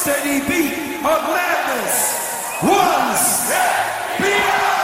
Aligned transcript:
Steady 0.00 0.40
beat 0.48 0.72
of 1.04 1.20
madness. 1.28 1.98
One 2.62 3.16
step 3.16 4.16
beyond! 4.18 4.80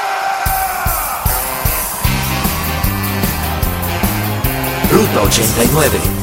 Ruta 4.93 5.23
89. 5.25 6.16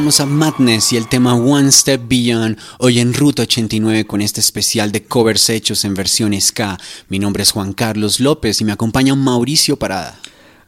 Escuchábamos 0.00 0.20
a 0.20 0.26
Madness 0.26 0.92
y 0.94 0.96
el 0.96 1.08
tema 1.08 1.34
One 1.34 1.70
Step 1.70 2.08
Beyond 2.08 2.56
hoy 2.78 3.00
en 3.00 3.12
Ruta 3.12 3.42
89 3.42 4.06
con 4.06 4.22
este 4.22 4.40
especial 4.40 4.92
de 4.92 5.04
covers 5.04 5.50
hechos 5.50 5.84
en 5.84 5.92
versión 5.92 6.32
ska. 6.40 6.78
Mi 7.10 7.18
nombre 7.18 7.42
es 7.42 7.52
Juan 7.52 7.74
Carlos 7.74 8.18
López 8.18 8.62
y 8.62 8.64
me 8.64 8.72
acompaña 8.72 9.14
Mauricio 9.14 9.78
Parada. 9.78 10.18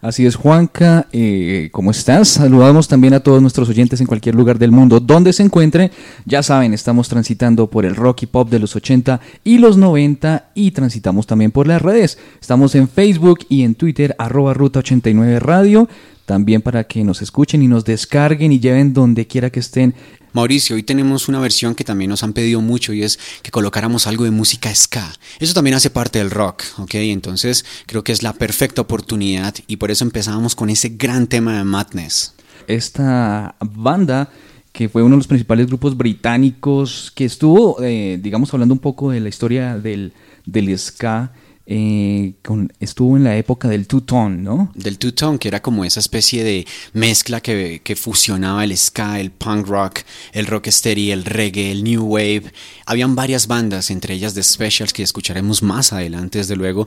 Así 0.03 0.27
es, 0.27 0.37
Juanca, 0.37 1.07
eh, 1.13 1.71
¿cómo 1.73 1.93
estás? 1.93 2.29
Saludamos 2.29 2.89
también 2.89 3.15
a 3.15 3.21
todos 3.21 3.41
nuestros 3.41 3.71
oyentes 3.71 4.01
en 4.01 4.07
cualquier 4.07 4.35
lugar 4.35 4.59
del 4.59 4.73
mundo 4.73 5.01
donde 5.01 5.33
se 5.33 5.45
encuentren. 5.45 5.93
Ya 6.27 6.43
saben, 6.43 6.75
estamos 6.75 7.09
transitando 7.09 7.71
por 7.71 7.87
el 7.87 7.97
rock 7.97 8.25
y 8.25 8.27
pop 8.27 8.51
de 8.51 8.59
los 8.59 8.77
80 8.77 9.21
y 9.45 9.59
los 9.59 9.79
90 9.79 10.51
y 10.55 10.73
transitamos 10.73 11.27
también 11.27 11.53
por 11.53 11.69
las 11.69 11.81
redes. 11.81 12.19
Estamos 12.39 12.75
en 12.75 12.87
Facebook 12.87 13.47
y 13.49 13.63
en 13.63 13.77
Twitter, 13.77 14.15
arroba 14.19 14.53
Ruta 14.53 14.81
89 14.81 15.39
Radio. 15.39 15.89
También 16.27 16.63
para 16.63 16.85
que 16.85 17.05
nos 17.05 17.23
escuchen 17.23 17.63
y 17.63 17.69
nos 17.69 17.85
descarguen 17.85 18.53
y 18.53 18.61
lleven 18.61 18.93
donde 18.93 19.27
quiera 19.27 19.51
que 19.51 19.61
estén. 19.61 19.95
Mauricio, 20.33 20.77
hoy 20.77 20.83
tenemos 20.83 21.29
una 21.29 21.41
versión 21.41 21.75
que 21.75 21.85
también 21.85 22.09
nos 22.09 22.23
han 22.23 22.33
pedido 22.33 22.61
mucho 22.63 22.93
y 22.95 23.03
es 23.03 23.19
que 23.43 23.51
colocáramos 23.51 24.07
algo 24.07 24.25
de 24.25 24.31
música 24.31 24.75
ska. 24.75 25.13
Eso 25.41 25.53
también 25.53 25.75
hace 25.75 25.91
parte 25.91 26.21
del 26.21 26.31
rock, 26.31 26.63
¿ok? 26.79 26.95
Entonces 26.95 27.67
creo 27.87 28.03
que 28.03 28.13
es 28.13 28.23
la 28.23 28.33
perfecta 28.33 28.81
oportunidad 28.81 29.55
y 29.67 29.77
por 29.77 29.91
eso 29.91 30.05
empezamos 30.05 30.55
con 30.55 30.71
ese 30.71 30.91
gran 30.91 31.27
tema 31.27 31.59
de 31.59 31.65
Madness. 31.65 32.35
esta 32.67 33.57
banda 33.61 34.31
que 34.73 34.89
fue 34.89 35.03
uno 35.03 35.17
de 35.17 35.19
los 35.19 35.27
principales 35.27 35.67
grupos 35.67 35.97
británicos 35.97 37.13
que 37.15 37.27
estuvo, 37.27 37.83
eh, 37.83 38.19
digamos, 38.23 38.53
hablando 38.55 38.73
un 38.73 38.81
poco 38.81 39.11
de 39.11 39.21
la 39.21 39.29
historia 39.29 39.77
del, 39.77 40.15
del 40.47 40.79
ska, 40.79 41.33
eh, 41.75 42.35
con, 42.43 42.71
estuvo 42.81 43.17
en 43.17 43.25
la 43.25 43.35
época 43.35 43.67
del 43.67 43.87
two-tone, 43.87 44.37
¿no? 44.43 44.71
Del 44.75 44.99
two-tone, 44.99 45.39
que 45.39 45.49
era 45.49 45.63
como 45.63 45.87
esa 45.87 46.01
especie 46.01 46.45
de 46.45 46.67
mezcla 46.93 47.41
que, 47.41 47.81
que 47.83 47.97
fusionaba 47.97 48.63
el 48.63 48.77
ska, 48.77 49.19
el 49.19 49.31
punk 49.31 49.67
rock, 49.69 50.01
el 50.33 50.45
rocksteady, 50.45 51.13
el 51.13 51.25
reggae, 51.25 51.73
el 51.73 51.83
new 51.83 52.03
wave. 52.03 52.53
Habían 52.85 53.15
varias 53.15 53.47
bandas, 53.47 53.91
entre 53.91 54.13
ellas 54.13 54.35
The 54.35 54.43
Specials, 54.43 54.93
que 54.93 55.03
escucharemos 55.03 55.63
más 55.63 55.95
adelante, 55.95 56.39
desde 56.39 56.57
luego. 56.57 56.87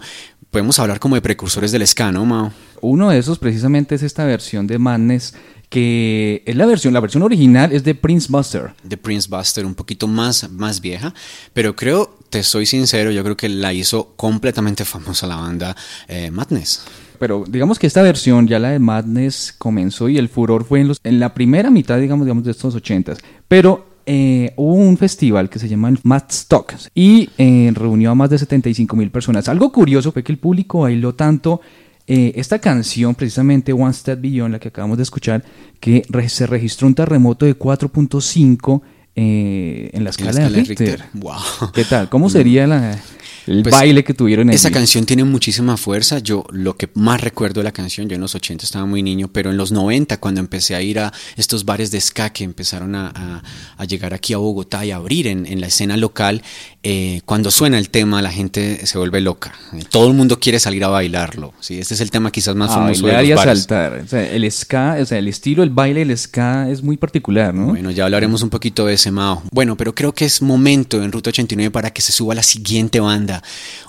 Podemos 0.51 0.77
hablar 0.77 0.99
como 0.99 1.15
de 1.15 1.21
precursores 1.21 1.71
del 1.71 1.87
ska, 1.87 2.11
¿no, 2.11 2.23
Mao? 2.23 2.53
Uno 2.81 3.09
de 3.09 3.17
esos 3.17 3.39
precisamente 3.39 3.95
es 3.95 4.03
esta 4.03 4.23
versión 4.25 4.67
de 4.67 4.77
Madness 4.77 5.33
que 5.75 6.41
es 6.45 6.55
la 6.55 6.65
versión, 6.65 6.93
la 6.93 7.01
versión 7.01 7.21
original 7.21 7.73
es 7.73 7.83
de 7.83 7.95
Prince 7.95 8.27
Buster. 8.29 8.71
de 8.81 8.95
Prince 8.95 9.27
Buster, 9.29 9.65
un 9.65 9.75
poquito 9.75 10.07
más, 10.07 10.49
más 10.49 10.79
vieja, 10.79 11.13
pero 11.51 11.75
creo, 11.75 12.17
te 12.29 12.43
soy 12.43 12.65
sincero, 12.65 13.11
yo 13.11 13.21
creo 13.25 13.35
que 13.35 13.49
la 13.49 13.73
hizo 13.73 14.13
completamente 14.15 14.85
famosa 14.85 15.27
la 15.27 15.35
banda 15.35 15.75
eh, 16.07 16.31
Madness. 16.31 16.85
Pero 17.19 17.43
digamos 17.45 17.77
que 17.77 17.87
esta 17.87 18.01
versión, 18.03 18.47
ya 18.47 18.57
la 18.57 18.69
de 18.69 18.79
Madness, 18.79 19.53
comenzó 19.57 20.07
y 20.07 20.17
el 20.17 20.29
furor 20.29 20.63
fue 20.63 20.79
en, 20.79 20.87
los, 20.87 21.01
en 21.03 21.19
la 21.19 21.33
primera 21.33 21.69
mitad, 21.69 21.99
digamos, 21.99 22.25
digamos 22.25 22.45
de 22.45 22.51
estos 22.51 22.73
ochentas. 22.73 23.17
Pero 23.49 23.85
eh, 24.05 24.53
hubo 24.55 24.75
un 24.75 24.95
festival 24.97 25.49
que 25.49 25.59
se 25.59 25.67
llama 25.67 25.89
el 25.89 25.99
Madstock 26.03 26.73
y 26.93 27.29
eh, 27.37 27.69
reunió 27.73 28.11
a 28.11 28.15
más 28.15 28.29
de 28.29 28.37
75 28.37 28.95
mil 28.95 29.11
personas. 29.11 29.49
Algo 29.49 29.73
curioso 29.73 30.13
fue 30.13 30.23
que 30.23 30.31
el 30.31 30.37
público 30.37 30.81
bailó 30.81 31.15
tanto 31.15 31.59
eh, 32.07 32.33
esta 32.35 32.59
canción, 32.59 33.15
precisamente 33.15 33.73
One 33.73 33.93
Step 33.93 34.21
Beyond, 34.21 34.51
la 34.53 34.59
que 34.59 34.67
acabamos 34.69 34.97
de 34.97 35.03
escuchar, 35.03 35.43
que 35.79 36.03
re- 36.09 36.29
se 36.29 36.45
registró 36.47 36.87
un 36.87 36.95
terremoto 36.95 37.45
de 37.45 37.57
4.5 37.57 38.81
eh, 39.17 39.89
en 39.93 40.03
la 40.03 40.09
escala, 40.09 40.31
escala 40.31 40.49
de 40.49 40.55
de 40.55 40.63
Richter. 40.63 40.87
Richter. 40.99 41.05
Wow. 41.13 41.71
¿Qué 41.73 41.85
tal? 41.85 42.09
¿Cómo 42.09 42.29
sería 42.29 42.67
la...? 42.67 42.99
el 43.47 43.61
Pues, 43.61 43.71
baile 43.75 44.03
que 44.03 44.15
tuvieron 44.15 44.49
Esa 44.49 44.69
allí. 44.69 44.73
canción 44.73 45.05
tiene 45.05 45.23
muchísima 45.23 45.77
fuerza. 45.77 46.17
Yo 46.17 46.45
lo 46.51 46.75
que 46.75 46.89
más 46.95 47.21
recuerdo 47.21 47.59
de 47.59 47.65
la 47.65 47.71
canción, 47.71 48.09
yo 48.09 48.15
en 48.15 48.21
los 48.21 48.33
80 48.33 48.65
estaba 48.65 48.87
muy 48.87 49.03
niño, 49.03 49.27
pero 49.31 49.51
en 49.51 49.57
los 49.57 49.71
90 49.71 50.19
cuando 50.19 50.41
empecé 50.41 50.73
a 50.75 50.81
ir 50.81 50.97
a 50.97 51.13
estos 51.37 51.63
bares 51.63 51.91
de 51.91 52.01
ska 52.01 52.31
que 52.31 52.43
empezaron 52.43 52.95
a, 52.95 53.11
a- 53.15 53.43
a 53.77 53.85
llegar 53.85 54.15
aquí 54.15 54.33
a 54.33 54.37
Bogotá 54.37 54.83
y 54.83 54.89
a 54.91 54.95
abrir 54.95 55.27
en, 55.27 55.45
en 55.45 55.61
la 55.61 55.67
escena 55.67 55.95
local, 55.95 56.41
eh, 56.87 57.21
cuando 57.25 57.49
suena 57.49 57.79
el 57.79 57.89
tema 57.89 58.21
la 58.21 58.29
gente 58.31 58.85
se 58.85 58.99
vuelve 58.99 59.19
loca. 59.19 59.53
Todo 59.89 60.07
el 60.07 60.13
mundo 60.13 60.39
quiere 60.39 60.59
salir 60.59 60.83
a 60.83 60.87
bailarlo. 60.89 61.51
¿sí? 61.59 61.79
Este 61.79 61.95
es 61.95 62.01
el 62.01 62.11
tema 62.11 62.29
quizás 62.31 62.55
más 62.55 62.69
Ah, 62.69 62.75
famoso 62.75 63.07
de 63.07 63.13
bailar 63.13 63.21
los 63.23 63.29
y 63.29 63.31
a 63.31 63.35
bares. 63.35 63.59
saltar. 63.59 63.93
O 64.05 64.07
sea, 64.07 64.31
el 64.31 64.51
ska, 64.51 64.97
o 65.01 65.05
sea, 65.05 65.17
el 65.17 65.27
estilo, 65.27 65.63
el 65.63 65.71
baile 65.71 66.05
del 66.05 66.15
ska 66.15 66.69
es 66.69 66.83
muy 66.83 66.95
particular, 66.95 67.55
¿no? 67.55 67.67
Bueno, 67.69 67.89
ya 67.89 68.05
hablaremos 68.05 68.43
un 68.43 68.51
poquito 68.51 68.85
de 68.85 68.93
ese 68.93 69.09
Mao. 69.09 69.41
Bueno, 69.51 69.75
pero 69.75 69.95
creo 69.95 70.13
que 70.13 70.25
es 70.25 70.43
momento 70.43 71.03
en 71.03 71.11
Ruta 71.11 71.31
89 71.31 71.71
para 71.71 71.91
que 71.91 72.03
se 72.03 72.11
suba 72.11 72.35
la 72.35 72.43
siguiente 72.43 72.99
banda. 72.99 73.41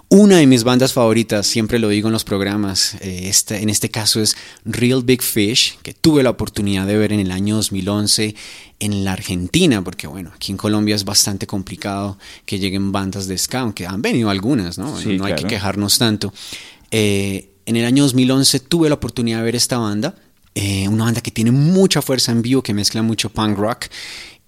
Una 0.08 0.36
de 0.36 0.46
mis 0.46 0.62
bandas 0.62 0.92
favoritas, 0.92 1.48
siempre 1.48 1.80
lo 1.80 1.88
digo 1.88 2.08
en 2.08 2.12
los 2.12 2.22
programas, 2.22 2.94
eh, 3.00 3.32
en 3.50 3.68
este 3.68 3.90
caso 3.90 4.20
es 4.20 4.36
Real 4.64 5.02
Big 5.02 5.20
Fish, 5.20 5.78
que 5.82 5.94
tuve 5.94 6.22
la 6.22 6.30
oportunidad 6.30 6.86
de 6.86 6.96
ver 6.96 7.12
en 7.12 7.18
el 7.18 7.32
año 7.32 7.56
2011 7.56 8.36
en 8.78 9.04
la 9.04 9.14
Argentina, 9.14 9.82
porque 9.82 10.06
bueno, 10.06 10.30
aquí 10.32 10.52
en 10.52 10.58
Colombia 10.58 10.94
es 10.94 11.04
bastante 11.04 11.48
complicado 11.48 12.18
que 12.44 12.60
lleguen 12.60 12.92
bandas 12.92 13.26
de 13.26 13.36
ska, 13.36 13.60
aunque 13.60 13.84
han 13.84 14.00
venido 14.00 14.30
algunas, 14.30 14.78
¿no? 14.78 14.96
Sí, 14.96 15.16
no 15.16 15.24
hay 15.24 15.34
que 15.34 15.44
quejarnos 15.44 15.98
tanto. 15.98 16.32
Eh, 16.92 17.50
en 17.66 17.74
el 17.74 17.84
año 17.84 18.04
2011 18.04 18.60
tuve 18.60 18.88
la 18.88 18.94
oportunidad 18.94 19.38
de 19.38 19.44
ver 19.44 19.56
esta 19.56 19.78
banda, 19.78 20.14
eh, 20.54 20.86
una 20.88 21.04
banda 21.04 21.20
que 21.20 21.32
tiene 21.32 21.50
mucha 21.50 22.00
fuerza 22.00 22.30
en 22.30 22.42
vivo, 22.42 22.62
que 22.62 22.72
mezcla 22.72 23.02
mucho 23.02 23.28
punk 23.28 23.58
rock. 23.58 23.86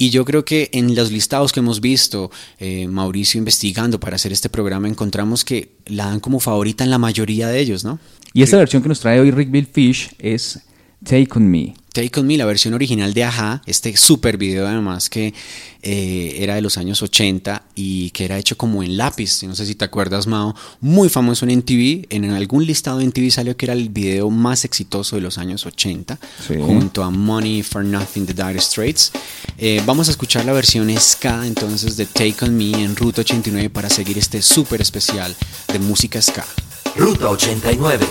Y 0.00 0.10
yo 0.10 0.24
creo 0.24 0.44
que 0.44 0.70
en 0.72 0.94
los 0.94 1.10
listados 1.10 1.52
que 1.52 1.58
hemos 1.58 1.80
visto, 1.80 2.30
eh, 2.60 2.86
Mauricio 2.86 3.38
investigando 3.38 3.98
para 3.98 4.14
hacer 4.14 4.32
este 4.32 4.48
programa, 4.48 4.86
encontramos 4.86 5.44
que 5.44 5.72
la 5.86 6.06
dan 6.06 6.20
como 6.20 6.38
favorita 6.38 6.84
en 6.84 6.90
la 6.90 6.98
mayoría 6.98 7.48
de 7.48 7.58
ellos, 7.58 7.84
¿no? 7.84 7.98
Y 8.32 8.42
esta 8.42 8.56
versión 8.58 8.80
que 8.80 8.88
nos 8.88 9.00
trae 9.00 9.18
hoy 9.18 9.32
Rick 9.32 9.50
Bill 9.50 9.66
Fish 9.66 10.10
es 10.20 10.60
Take 11.04 11.28
On 11.34 11.50
Me. 11.50 11.74
Take 11.98 12.20
On 12.20 12.26
Me, 12.28 12.36
la 12.36 12.44
versión 12.44 12.74
original 12.74 13.12
de 13.12 13.24
Aja, 13.24 13.60
este 13.66 13.96
super 13.96 14.36
video 14.38 14.68
además 14.68 15.10
que 15.10 15.34
eh, 15.82 16.36
era 16.38 16.54
de 16.54 16.60
los 16.62 16.78
años 16.78 17.02
80 17.02 17.64
y 17.74 18.10
que 18.10 18.24
era 18.24 18.38
hecho 18.38 18.56
como 18.56 18.84
en 18.84 18.96
lápiz, 18.96 19.42
no 19.42 19.56
sé 19.56 19.66
si 19.66 19.74
te 19.74 19.84
acuerdas 19.84 20.28
Mao, 20.28 20.54
muy 20.80 21.08
famoso 21.08 21.44
en 21.44 21.58
MTV, 21.58 22.06
en 22.10 22.30
algún 22.30 22.64
listado 22.64 22.98
de 22.98 23.04
MTV 23.06 23.32
salió 23.32 23.56
que 23.56 23.66
era 23.66 23.72
el 23.72 23.88
video 23.88 24.30
más 24.30 24.64
exitoso 24.64 25.16
de 25.16 25.22
los 25.22 25.38
años 25.38 25.66
80, 25.66 26.20
Sí. 26.46 26.54
junto 26.60 27.02
a 27.02 27.10
Money 27.10 27.64
for 27.64 27.84
Nothing 27.84 28.26
de 28.26 28.34
Dire 28.34 28.60
Straits. 28.60 29.10
Eh, 29.58 29.82
vamos 29.84 30.06
a 30.06 30.12
escuchar 30.12 30.44
la 30.44 30.52
versión 30.52 30.88
ska 31.00 31.44
entonces 31.48 31.96
de 31.96 32.06
Take 32.06 32.36
On 32.44 32.56
Me 32.56 32.70
en 32.84 32.94
Ruta 32.94 33.22
89 33.22 33.70
para 33.70 33.90
seguir 33.90 34.18
este 34.18 34.40
súper 34.40 34.80
especial 34.80 35.34
de 35.72 35.80
música 35.80 36.22
ska. 36.22 36.46
Ruta 36.94 37.28
89. 37.28 38.06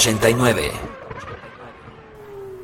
89. 0.00 0.62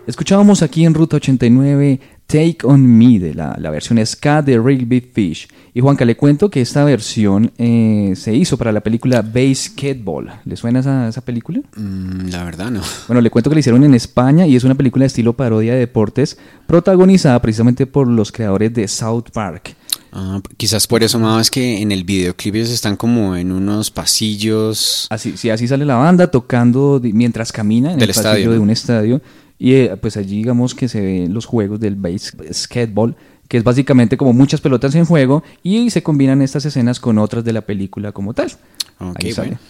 Escuchábamos 0.06 0.62
aquí 0.62 0.86
en 0.86 0.94
Ruta 0.94 1.16
89 1.16 2.00
Take 2.26 2.58
On 2.62 2.80
Me, 2.80 3.18
de 3.18 3.34
la, 3.34 3.54
la 3.60 3.68
versión 3.68 4.04
ska 4.06 4.40
de 4.40 4.58
Real 4.58 4.86
Big 4.86 5.12
Fish. 5.12 5.46
Y 5.74 5.82
Juanca, 5.82 6.06
le 6.06 6.16
cuento 6.16 6.48
que 6.48 6.62
esta 6.62 6.82
versión 6.82 7.52
eh, 7.58 8.14
se 8.16 8.34
hizo 8.34 8.56
para 8.56 8.72
la 8.72 8.80
película 8.80 9.20
Basketball. 9.20 10.30
¿Le 10.46 10.56
suena 10.56 10.80
esa, 10.80 11.08
esa 11.08 11.20
película? 11.20 11.60
Mm, 11.76 12.28
la 12.30 12.42
verdad 12.42 12.70
no. 12.70 12.80
Bueno, 13.06 13.20
le 13.20 13.28
cuento 13.28 13.50
que 13.50 13.56
la 13.56 13.60
hicieron 13.60 13.84
en 13.84 13.92
España 13.92 14.46
y 14.46 14.56
es 14.56 14.64
una 14.64 14.74
película 14.74 15.02
de 15.02 15.08
estilo 15.08 15.34
parodia 15.34 15.74
de 15.74 15.80
deportes 15.80 16.38
protagonizada 16.66 17.42
precisamente 17.42 17.86
por 17.86 18.08
los 18.08 18.32
creadores 18.32 18.72
de 18.72 18.88
South 18.88 19.26
Park. 19.34 19.76
Ah, 20.18 20.40
quizás 20.56 20.86
por 20.86 21.02
eso, 21.02 21.18
más 21.18 21.50
que 21.50 21.82
en 21.82 21.92
el 21.92 22.02
videoclip 22.02 22.54
ellos 22.54 22.70
están 22.70 22.96
como 22.96 23.36
en 23.36 23.52
unos 23.52 23.90
pasillos. 23.90 25.06
Así, 25.10 25.36
sí, 25.36 25.50
así 25.50 25.68
sale 25.68 25.84
la 25.84 25.96
banda 25.96 26.30
tocando 26.30 26.98
mientras 27.02 27.52
camina 27.52 27.92
en 27.92 27.98
Del 27.98 28.08
el 28.08 28.14
pasillo 28.14 28.30
estadio, 28.30 28.52
de 28.52 28.58
un 28.58 28.70
estadio. 28.70 29.20
Y 29.58 29.74
eh, 29.74 29.96
pues 30.00 30.16
allí 30.16 30.36
digamos 30.36 30.74
que 30.74 30.88
se 30.88 31.02
ven 31.02 31.34
los 31.34 31.44
juegos 31.44 31.80
del 31.80 31.96
basketball, 31.96 33.14
que 33.46 33.58
es 33.58 33.64
básicamente 33.64 34.16
como 34.16 34.32
muchas 34.32 34.62
pelotas 34.62 34.94
en 34.94 35.04
juego 35.04 35.42
y 35.62 35.90
se 35.90 36.02
combinan 36.02 36.40
estas 36.40 36.64
escenas 36.64 36.98
con 36.98 37.18
otras 37.18 37.44
de 37.44 37.52
la 37.52 37.60
película 37.60 38.12
como 38.12 38.32
tal. 38.32 38.50
Ok, 38.98 39.16
Ahí 39.22 39.32
sale. 39.32 39.48
bueno. 39.48 39.60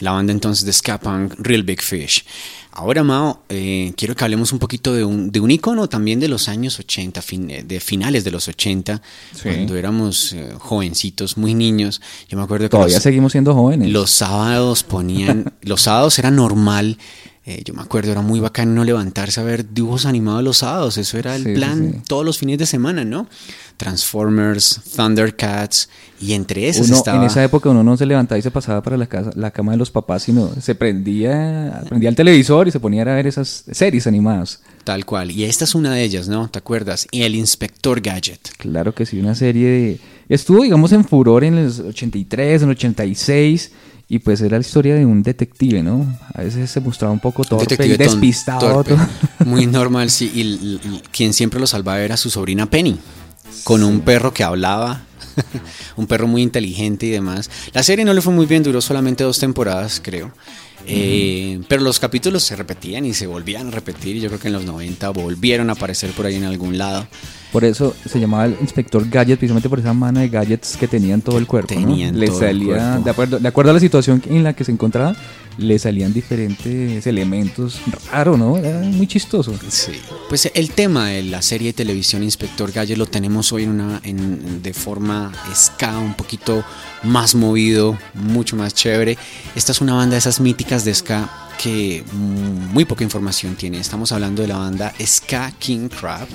La 0.00 0.12
banda 0.12 0.32
entonces 0.32 0.64
de 0.66 0.72
ska 0.72 0.98
punk, 1.00 1.34
Real 1.38 1.62
Big 1.62 1.80
Fish. 1.82 2.24
Ahora, 2.72 3.02
Mao, 3.02 3.42
eh, 3.48 3.92
quiero 3.96 4.14
que 4.14 4.22
hablemos 4.24 4.52
un 4.52 4.58
poquito 4.58 4.92
de 4.94 5.02
un, 5.04 5.32
de 5.32 5.40
un 5.40 5.50
icono 5.50 5.88
también 5.88 6.20
de 6.20 6.28
los 6.28 6.48
años 6.48 6.78
80, 6.78 7.22
fin- 7.22 7.50
eh, 7.50 7.62
de 7.66 7.80
finales 7.80 8.22
de 8.22 8.30
los 8.30 8.46
80, 8.48 9.00
Sí. 9.32 9.40
cuando 9.44 9.76
éramos 9.76 10.34
eh, 10.34 10.52
jovencitos, 10.58 11.38
muy 11.38 11.54
niños. 11.54 12.02
Yo 12.28 12.36
me 12.36 12.44
acuerdo 12.44 12.66
que 12.66 12.68
Todavía 12.70 12.96
los, 12.96 13.02
seguimos 13.02 13.32
siendo 13.32 13.54
jóvenes. 13.54 13.90
los 13.90 14.10
sábados 14.10 14.82
ponían, 14.82 15.54
los 15.62 15.80
sábados 15.82 16.18
era 16.18 16.30
normal. 16.30 16.98
Eh, 17.46 17.62
yo 17.64 17.74
me 17.74 17.82
acuerdo, 17.82 18.10
era 18.10 18.22
muy 18.22 18.40
bacano 18.40 18.72
no 18.74 18.84
levantarse 18.84 19.40
a 19.40 19.44
ver 19.44 19.72
dibujos 19.72 20.04
animados 20.04 20.42
los 20.42 20.58
sábados. 20.58 20.98
Eso 20.98 21.16
era 21.16 21.36
el 21.36 21.44
Sí, 21.44 21.54
plan 21.54 21.92
sí. 21.94 22.00
todos 22.08 22.24
los 22.24 22.38
fines 22.38 22.58
de 22.58 22.66
semana, 22.66 23.04
¿no? 23.04 23.28
Transformers, 23.76 24.80
Thundercats, 24.96 25.88
y 26.20 26.32
entre 26.32 26.68
esas 26.68 26.88
Uno, 26.88 26.96
estaba. 26.96 27.18
En 27.18 27.24
esa 27.24 27.44
época 27.44 27.68
uno 27.70 27.84
no 27.84 27.96
se 27.96 28.04
levantaba 28.06 28.38
y 28.38 28.42
se 28.42 28.50
pasaba 28.50 28.82
para 28.82 28.96
la, 28.96 29.06
casa, 29.06 29.30
la 29.34 29.50
cama 29.50 29.72
de 29.72 29.78
los 29.78 29.90
papás, 29.90 30.24
sino 30.24 30.50
se 30.60 30.74
prendía, 30.74 31.82
prendía 31.88 32.08
el 32.08 32.16
televisor 32.16 32.66
y 32.68 32.70
se 32.70 32.80
ponía 32.80 33.02
a 33.02 33.04
ver 33.14 33.26
esas 33.26 33.64
series 33.70 34.06
animadas. 34.06 34.60
Tal 34.84 35.04
cual. 35.04 35.30
Y 35.30 35.44
esta 35.44 35.64
es 35.64 35.74
una 35.74 35.92
de 35.92 36.02
ellas, 36.02 36.28
¿no? 36.28 36.48
¿Te 36.48 36.58
acuerdas? 36.58 37.06
Y 37.10 37.22
el 37.22 37.34
Inspector 37.34 38.00
Gadget. 38.00 38.56
Claro 38.58 38.94
que 38.94 39.06
sí, 39.06 39.18
una 39.18 39.34
serie 39.34 39.68
de... 39.68 40.00
Estuvo, 40.28 40.62
digamos, 40.62 40.90
en 40.92 41.04
furor 41.04 41.44
en 41.44 41.62
los 41.64 41.78
83, 41.78 42.62
en 42.62 42.68
el 42.70 42.76
86, 42.76 43.70
y 44.08 44.20
pues 44.20 44.40
era 44.40 44.56
la 44.56 44.60
historia 44.60 44.94
de 44.94 45.04
un 45.04 45.22
detective, 45.22 45.82
¿no? 45.82 46.06
A 46.32 46.42
veces 46.42 46.70
se 46.70 46.80
mostraba 46.80 47.12
un 47.12 47.18
poco 47.18 47.42
torpe, 47.44 47.76
Detective 47.76 47.98
despistado. 47.98 48.84
torpe. 48.84 48.96
Muy 49.44 49.66
normal, 49.66 50.10
sí. 50.10 50.30
Y 50.32 51.00
quien 51.10 51.32
siempre 51.32 51.58
lo 51.58 51.66
salvaba 51.66 52.00
era 52.00 52.16
su 52.16 52.30
sobrina 52.30 52.66
Penny, 52.70 52.98
con 53.64 53.82
un 53.82 54.00
perro 54.00 54.32
que 54.32 54.44
hablaba. 54.44 55.02
un 55.96 56.06
perro 56.06 56.26
muy 56.26 56.40
inteligente 56.40 57.04
y 57.04 57.10
demás. 57.10 57.50
La 57.74 57.82
serie 57.82 58.06
no 58.06 58.14
le 58.14 58.22
fue 58.22 58.32
muy 58.32 58.46
bien, 58.46 58.62
duró 58.62 58.80
solamente 58.80 59.22
dos 59.22 59.38
temporadas, 59.38 60.00
creo. 60.02 60.32
Eh, 60.86 61.60
Pero 61.68 61.82
los 61.82 61.98
capítulos 61.98 62.42
se 62.44 62.54
repetían 62.56 63.04
y 63.06 63.14
se 63.14 63.26
volvían 63.26 63.68
a 63.68 63.70
repetir. 63.70 64.16
Y 64.16 64.20
yo 64.20 64.28
creo 64.28 64.40
que 64.40 64.48
en 64.48 64.54
los 64.54 64.64
90 64.64 65.10
volvieron 65.10 65.70
a 65.70 65.74
aparecer 65.74 66.10
por 66.10 66.26
ahí 66.26 66.34
en 66.36 66.44
algún 66.44 66.78
lado. 66.78 67.06
Por 67.52 67.64
eso 67.64 67.94
se 68.08 68.20
llamaba 68.20 68.44
el 68.46 68.56
inspector 68.60 69.08
Gadget, 69.08 69.38
precisamente 69.38 69.68
por 69.68 69.78
esa 69.78 69.94
mano 69.94 70.20
de 70.20 70.28
gadgets 70.28 70.76
que 70.76 70.86
tenía 70.88 71.14
en 71.14 71.22
todo 71.22 71.38
el 71.38 71.46
cuerpo. 71.46 71.74
¿no? 71.74 71.80
Tenía 71.80 72.08
en 72.08 72.20
Le 72.20 72.26
todo 72.26 72.40
el 72.42 72.46
salía, 72.58 72.66
cuerpo. 72.76 73.04
de 73.04 73.10
acuerdo, 73.10 73.38
de 73.38 73.48
acuerdo 73.48 73.70
a 73.70 73.74
la 73.74 73.80
situación 73.80 74.22
en 74.28 74.44
la 74.44 74.52
que 74.52 74.64
se 74.64 74.72
encontraba, 74.72 75.16
le 75.56 75.78
salían 75.78 76.12
diferentes 76.12 77.06
elementos. 77.06 77.80
Raro, 78.12 78.36
¿no? 78.36 78.58
Era 78.58 78.80
muy 78.80 79.06
chistoso. 79.06 79.54
Sí. 79.70 79.92
Pues 80.28 80.50
el 80.54 80.70
tema 80.72 81.08
de 81.08 81.22
la 81.22 81.40
serie 81.40 81.68
de 81.68 81.72
televisión 81.72 82.22
Inspector 82.22 82.72
Gadget 82.72 82.98
lo 82.98 83.06
tenemos 83.06 83.50
hoy 83.52 83.62
en 83.62 83.70
una, 83.70 84.00
en- 84.04 84.62
de 84.62 84.74
forma 84.74 85.32
ska, 85.54 85.98
un 85.98 86.12
poquito 86.14 86.62
más 87.02 87.34
movido, 87.34 87.98
mucho 88.14 88.56
más 88.56 88.74
chévere. 88.74 89.18
Esta 89.54 89.72
es 89.72 89.80
una 89.80 89.94
banda 89.94 90.14
de 90.14 90.18
esas 90.18 90.40
míticas 90.40 90.84
de 90.84 90.94
ska 90.94 91.30
que 91.62 92.04
mm, 92.10 92.72
muy 92.72 92.84
poca 92.84 93.04
información 93.04 93.56
tiene. 93.56 93.78
Estamos 93.78 94.12
hablando 94.12 94.42
de 94.42 94.48
la 94.48 94.58
banda 94.58 94.92
Ska 95.00 95.52
King 95.58 95.88
Crab 95.88 96.28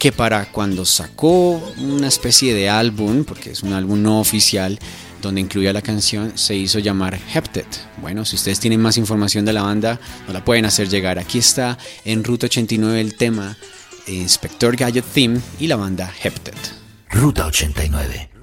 que 0.00 0.12
para 0.12 0.46
cuando 0.50 0.86
sacó 0.86 1.62
una 1.76 2.08
especie 2.08 2.54
de 2.54 2.70
álbum, 2.70 3.24
porque 3.24 3.50
es 3.50 3.62
un 3.62 3.74
álbum 3.74 4.02
no 4.02 4.18
oficial, 4.18 4.78
donde 5.20 5.42
incluía 5.42 5.74
la 5.74 5.82
canción, 5.82 6.32
se 6.38 6.56
hizo 6.56 6.78
llamar 6.78 7.20
Heptet. 7.34 7.66
Bueno, 8.00 8.24
si 8.24 8.36
ustedes 8.36 8.58
tienen 8.60 8.80
más 8.80 8.96
información 8.96 9.44
de 9.44 9.52
la 9.52 9.60
banda, 9.60 10.00
nos 10.24 10.32
la 10.32 10.42
pueden 10.42 10.64
hacer 10.64 10.88
llegar. 10.88 11.18
Aquí 11.18 11.38
está 11.38 11.76
en 12.06 12.24
Ruta 12.24 12.46
89 12.46 12.98
el 12.98 13.14
tema 13.16 13.58
Inspector 14.06 14.74
Gadget 14.74 15.04
Theme 15.04 15.38
y 15.58 15.66
la 15.66 15.76
banda 15.76 16.10
Heptet. 16.22 16.56
Ruta 17.10 17.44
89. 17.44 18.39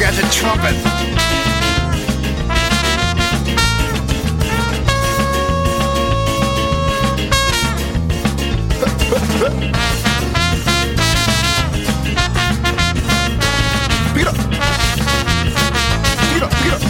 Go, 0.00 0.06
go, 0.06 0.12
Gadget, 0.12 0.32
trumpet. 0.32 0.74
Pick 14.14 14.22
it 14.22 14.28
up. 14.28 14.36
Pick 16.16 16.36
it 16.36 16.42
up, 16.42 16.50
pick 16.50 16.66
it 16.66 16.72
up. 16.72 16.82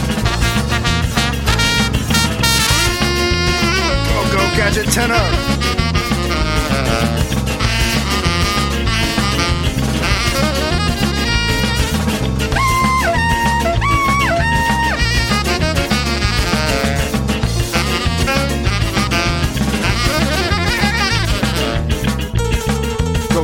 Go, 4.07 4.19
go, 4.31 4.41
gadget 4.55 4.87
tenor. 4.87 5.50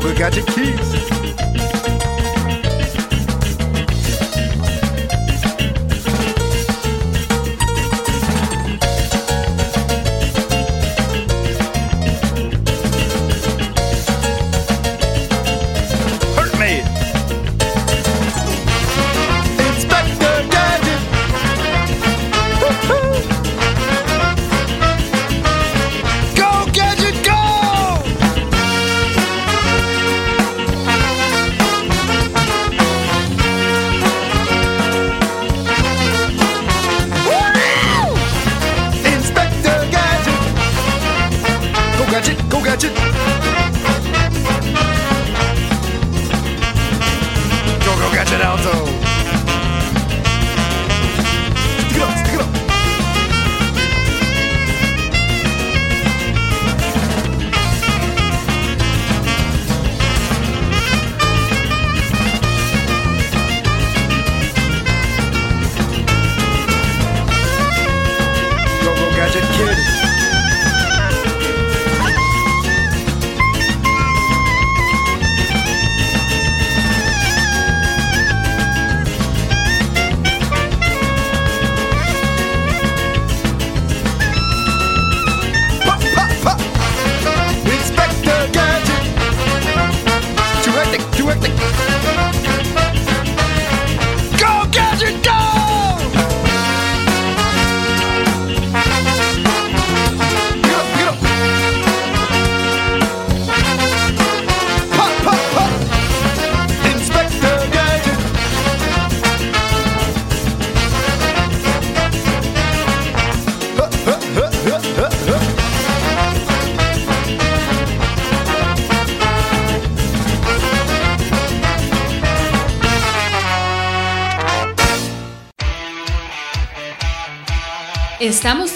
We 0.08 0.14
got 0.14 0.38
your 0.38 0.46
keys. 0.46 1.17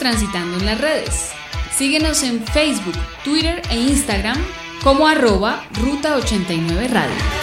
Transitando 0.02 0.58
en 0.58 0.66
las 0.66 0.82
redes. 0.82 1.30
Síguenos 1.78 2.24
en 2.24 2.44
Facebook, 2.44 2.98
Twitter 3.24 3.62
e 3.70 3.78
Instagram 3.78 4.38
como 4.84 5.08
arroba 5.08 5.64
Ruta 5.80 6.16
89 6.16 6.88
Radio. 6.88 7.41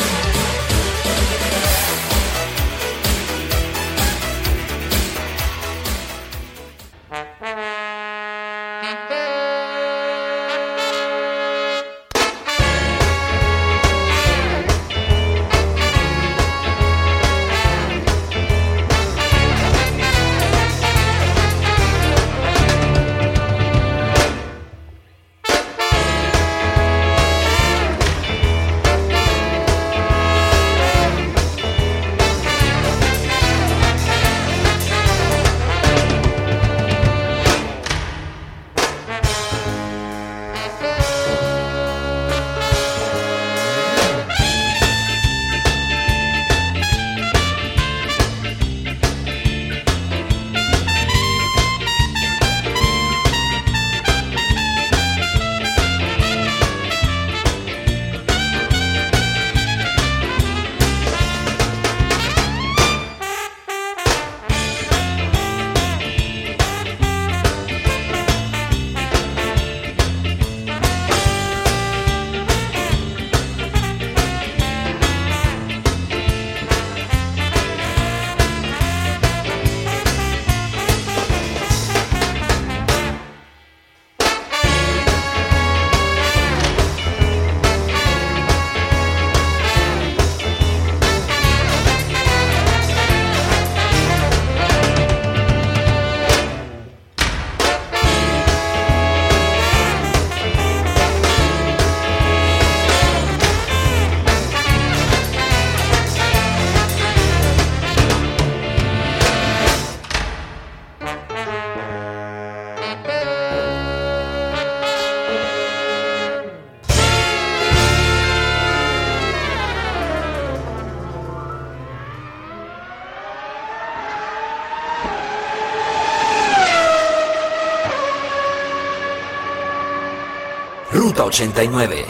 89. 131.38 132.04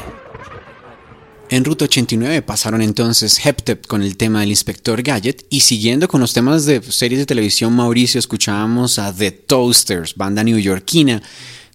En 1.50 1.62
Ruta 1.62 1.84
89 1.84 2.40
pasaron 2.40 2.80
entonces 2.80 3.44
Heptep 3.44 3.86
con 3.86 4.02
el 4.02 4.16
tema 4.16 4.40
del 4.40 4.48
Inspector 4.48 5.02
Gadget 5.02 5.44
y 5.50 5.60
siguiendo 5.60 6.08
con 6.08 6.22
los 6.22 6.32
temas 6.32 6.64
de 6.64 6.80
series 6.80 7.20
de 7.20 7.26
televisión 7.26 7.74
Mauricio 7.74 8.18
escuchábamos 8.18 8.98
a 8.98 9.14
The 9.14 9.30
Toasters, 9.32 10.14
banda 10.14 10.42
neoyorquina, 10.42 11.22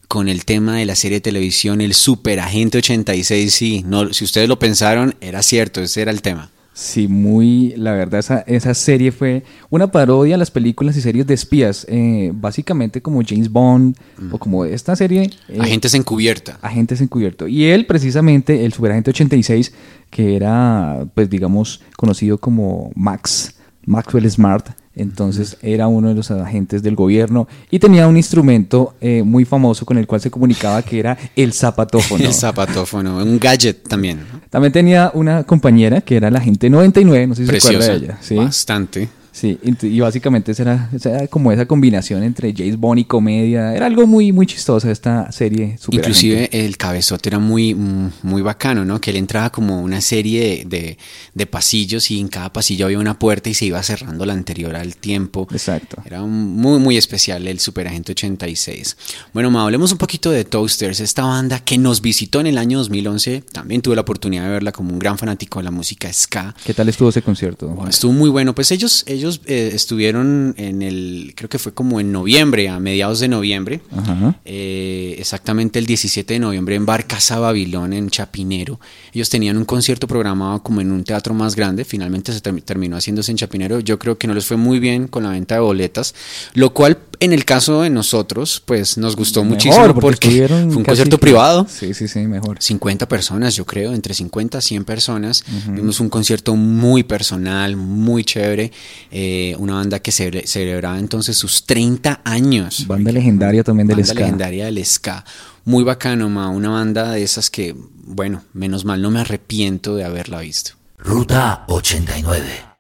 con 0.07 0.29
el 0.29 0.45
tema 0.45 0.77
de 0.77 0.87
la 0.87 0.95
serie 0.95 1.17
de 1.17 1.21
televisión 1.21 1.79
El 1.81 1.93
Super 1.93 2.39
Agente 2.39 2.79
86. 2.79 3.53
Sí, 3.53 3.83
no, 3.85 4.11
si 4.13 4.23
ustedes 4.23 4.49
lo 4.49 4.57
pensaron, 4.57 5.15
era 5.21 5.43
cierto, 5.43 5.79
ese 5.79 6.01
era 6.01 6.09
el 6.09 6.23
tema. 6.23 6.49
Sí, 6.73 7.07
muy, 7.07 7.75
la 7.77 7.93
verdad, 7.93 8.19
esa, 8.19 8.39
esa 8.47 8.73
serie 8.73 9.11
fue 9.11 9.43
una 9.69 9.91
parodia 9.91 10.33
a 10.33 10.37
las 10.39 10.49
películas 10.49 10.97
y 10.97 11.01
series 11.01 11.27
de 11.27 11.35
espías, 11.35 11.85
eh, 11.87 12.31
básicamente 12.33 12.99
como 12.99 13.21
James 13.23 13.51
Bond 13.51 13.95
o 14.31 14.39
como 14.39 14.65
esta 14.65 14.95
serie. 14.95 15.29
eh, 15.49 15.57
Agentes 15.59 15.93
encubierta. 15.93 16.57
Agentes 16.63 16.99
encubierto. 16.99 17.47
Y 17.47 17.65
él, 17.65 17.85
precisamente, 17.85 18.65
el 18.65 18.73
Superagente 18.73 19.11
86, 19.11 19.71
que 20.09 20.35
era, 20.35 21.05
pues 21.13 21.29
digamos, 21.29 21.81
conocido 21.95 22.39
como 22.39 22.91
Max, 22.95 23.55
Maxwell 23.85 24.29
Smart, 24.29 24.69
entonces 24.95 25.57
era 25.61 25.87
uno 25.87 26.09
de 26.09 26.15
los 26.15 26.29
agentes 26.31 26.83
del 26.83 26.95
gobierno 26.95 27.47
y 27.71 27.79
tenía 27.79 28.07
un 28.07 28.17
instrumento 28.17 28.93
eh, 29.01 29.23
muy 29.23 29.45
famoso 29.45 29.85
con 29.85 29.97
el 29.97 30.05
cual 30.05 30.21
se 30.21 30.29
comunicaba 30.29 30.81
que 30.81 30.99
era 30.99 31.17
el 31.35 31.53
zapatófono. 31.53 32.23
El 32.23 32.33
zapatófono, 32.33 33.17
un 33.17 33.39
gadget 33.39 33.87
también. 33.87 34.19
También 34.49 34.71
tenía 34.71 35.11
una 35.13 35.43
compañera 35.43 36.01
que 36.01 36.15
era 36.15 36.29
la 36.29 36.39
agente 36.39 36.69
99, 36.69 37.27
no 37.27 37.35
sé 37.35 37.45
si 37.45 37.51
se 37.51 37.57
acuerda 37.57 37.77
Preciosa. 37.77 37.99
de 37.99 38.05
ella. 38.05 38.17
¿sí? 38.21 38.35
Bastante. 38.35 39.09
Sí, 39.33 39.57
y 39.81 39.99
básicamente 39.99 40.53
era, 40.57 40.89
era 41.03 41.27
como 41.27 41.51
esa 41.51 41.65
combinación 41.65 42.21
entre 42.21 42.53
James 42.55 42.77
Bond 42.77 42.99
y 42.99 43.05
comedia. 43.05 43.73
Era 43.75 43.87
algo 43.87 44.05
muy, 44.05 44.31
muy 44.31 44.45
chistosa 44.45 44.91
esta 44.91 45.31
serie. 45.31 45.75
Inclusive 45.97 46.49
el 46.65 46.77
cabezote 46.77 47.29
era 47.29 47.39
muy, 47.39 47.73
mm, 47.73 48.09
muy 48.21 48.43
bacano, 48.43 48.85
¿no? 48.85 49.01
Que 49.01 49.09
él 49.09 49.17
entraba 49.17 49.51
como 49.51 49.81
una 49.81 50.01
serie 50.01 50.65
de, 50.67 50.77
de- 50.77 50.97
de 51.33 51.45
pasillos 51.47 52.11
y 52.11 52.19
en 52.19 52.27
cada 52.27 52.53
pasillo 52.53 52.85
había 52.85 52.99
una 52.99 53.17
puerta 53.17 53.49
y 53.49 53.55
se 53.55 53.65
iba 53.65 53.81
cerrando 53.81 54.23
la 54.25 54.33
anterior 54.33 54.75
al 54.75 54.95
tiempo. 54.97 55.47
Exacto. 55.51 55.97
Era 56.05 56.21
un- 56.21 56.55
muy, 56.55 56.79
muy 56.79 56.95
especial 56.97 57.47
el 57.47 57.59
Superagente 57.59 58.11
86. 58.11 58.95
Bueno, 59.33 59.49
ma, 59.49 59.63
hablemos 59.63 59.91
un 59.91 59.97
poquito 59.97 60.29
de 60.29 60.45
Toasters, 60.45 60.99
esta 60.99 61.23
banda 61.23 61.59
que 61.59 61.79
nos 61.79 62.01
visitó 62.01 62.39
en 62.39 62.45
el 62.45 62.59
año 62.59 62.77
2011. 62.77 63.41
También 63.51 63.81
tuve 63.81 63.95
la 63.95 64.01
oportunidad 64.01 64.43
de 64.43 64.49
verla 64.51 64.71
como 64.71 64.91
un 64.93 64.99
gran 64.99 65.17
fanático 65.17 65.57
de 65.57 65.63
la 65.63 65.71
música 65.71 66.13
ska. 66.13 66.53
¿Qué 66.63 66.75
tal 66.75 66.87
estuvo 66.87 67.09
ese 67.09 67.23
concierto? 67.23 67.75
Estuvo 67.89 68.11
muy 68.13 68.29
bueno. 68.29 68.53
Pues 68.53 68.69
ellos, 68.71 69.03
ellos 69.07 69.22
eh, 69.45 69.71
estuvieron 69.73 70.53
en 70.57 70.81
el, 70.81 71.33
creo 71.35 71.49
que 71.49 71.59
fue 71.59 71.73
como 71.73 71.99
en 71.99 72.11
noviembre, 72.11 72.69
a 72.69 72.79
mediados 72.79 73.19
de 73.19 73.27
noviembre. 73.27 73.81
Ajá. 73.95 74.35
Eh, 74.45 75.15
exactamente 75.19 75.79
el 75.79 75.85
17 75.85 76.33
de 76.33 76.39
noviembre 76.39 76.75
en 76.75 76.85
Bar 76.85 77.05
Casa 77.07 77.39
Babilón 77.39 77.93
en 77.93 78.09
Chapinero. 78.09 78.79
Ellos 79.13 79.29
tenían 79.29 79.57
un 79.57 79.65
concierto 79.65 80.07
programado 80.07 80.61
como 80.63 80.81
en 80.81 80.91
un 80.91 81.03
teatro 81.03 81.33
más 81.33 81.55
grande. 81.55 81.85
Finalmente 81.85 82.33
se 82.33 82.41
termi- 82.41 82.63
terminó 82.63 82.95
haciéndose 82.97 83.31
en 83.31 83.37
Chapinero. 83.37 83.79
Yo 83.79 83.99
creo 83.99 84.17
que 84.17 84.27
no 84.27 84.33
les 84.33 84.45
fue 84.45 84.57
muy 84.57 84.79
bien 84.79 85.07
con 85.07 85.23
la 85.23 85.29
venta 85.29 85.55
de 85.55 85.61
boletas, 85.61 86.13
lo 86.53 86.73
cual 86.73 86.97
en 87.23 87.33
el 87.33 87.45
caso 87.45 87.81
de 87.81 87.89
nosotros, 87.89 88.61
pues 88.65 88.97
nos 88.97 89.15
gustó 89.15 89.41
Mejor, 89.43 89.55
muchísimo 89.55 89.93
porque, 89.99 90.27
estuvieron 90.27 90.57
fue 90.69 90.77
un 90.77 90.83
casi 90.83 90.85
concierto 90.85 91.17
privado. 91.17 91.65
Sí, 91.69 91.93
sí, 91.93 92.07
sí, 92.07 92.19
mejor. 92.27 92.57
50 92.61 93.07
personas, 93.07 93.55
yo 93.55 93.65
creo, 93.65 93.93
entre 93.93 94.13
50 94.13 94.57
a 94.57 94.61
100 94.61 94.85
personas. 94.85 95.43
Vimos 95.69 95.99
un 95.99 96.09
concierto 96.09 96.55
muy 96.55 97.03
personal, 97.03 97.75
muy 97.75 98.23
chévere. 98.23 98.71
eh, 99.11 99.55
una 99.59 99.75
banda 99.75 99.99
que 99.99 100.11
cele- 100.11 100.45
celebraba 100.45 100.97
entonces 100.99 101.37
sus 101.37 101.65
30 101.65 102.21
años. 102.23 102.85
Banda 102.87 103.11
legendaria 103.11 103.63
también 103.63 103.87
del 103.87 103.97
Banda 103.97 104.11
ska. 104.13 104.19
legendaria 104.21 104.65
del 104.65 104.85
ska. 104.85 105.23
Muy 105.65 105.83
bacano, 105.83 106.29
ma. 106.29 106.49
Una 106.49 106.69
banda 106.69 107.11
de 107.11 107.23
esas 107.23 107.49
que, 107.49 107.75
bueno, 108.05 108.43
menos 108.53 108.83
mal 108.85 109.01
no 109.01 109.11
me 109.11 109.19
arrepiento 109.21 109.95
de 109.95 110.03
haberla 110.03 110.39
visto. 110.41 110.71
Ruta 110.97 111.63
89. 111.67 112.72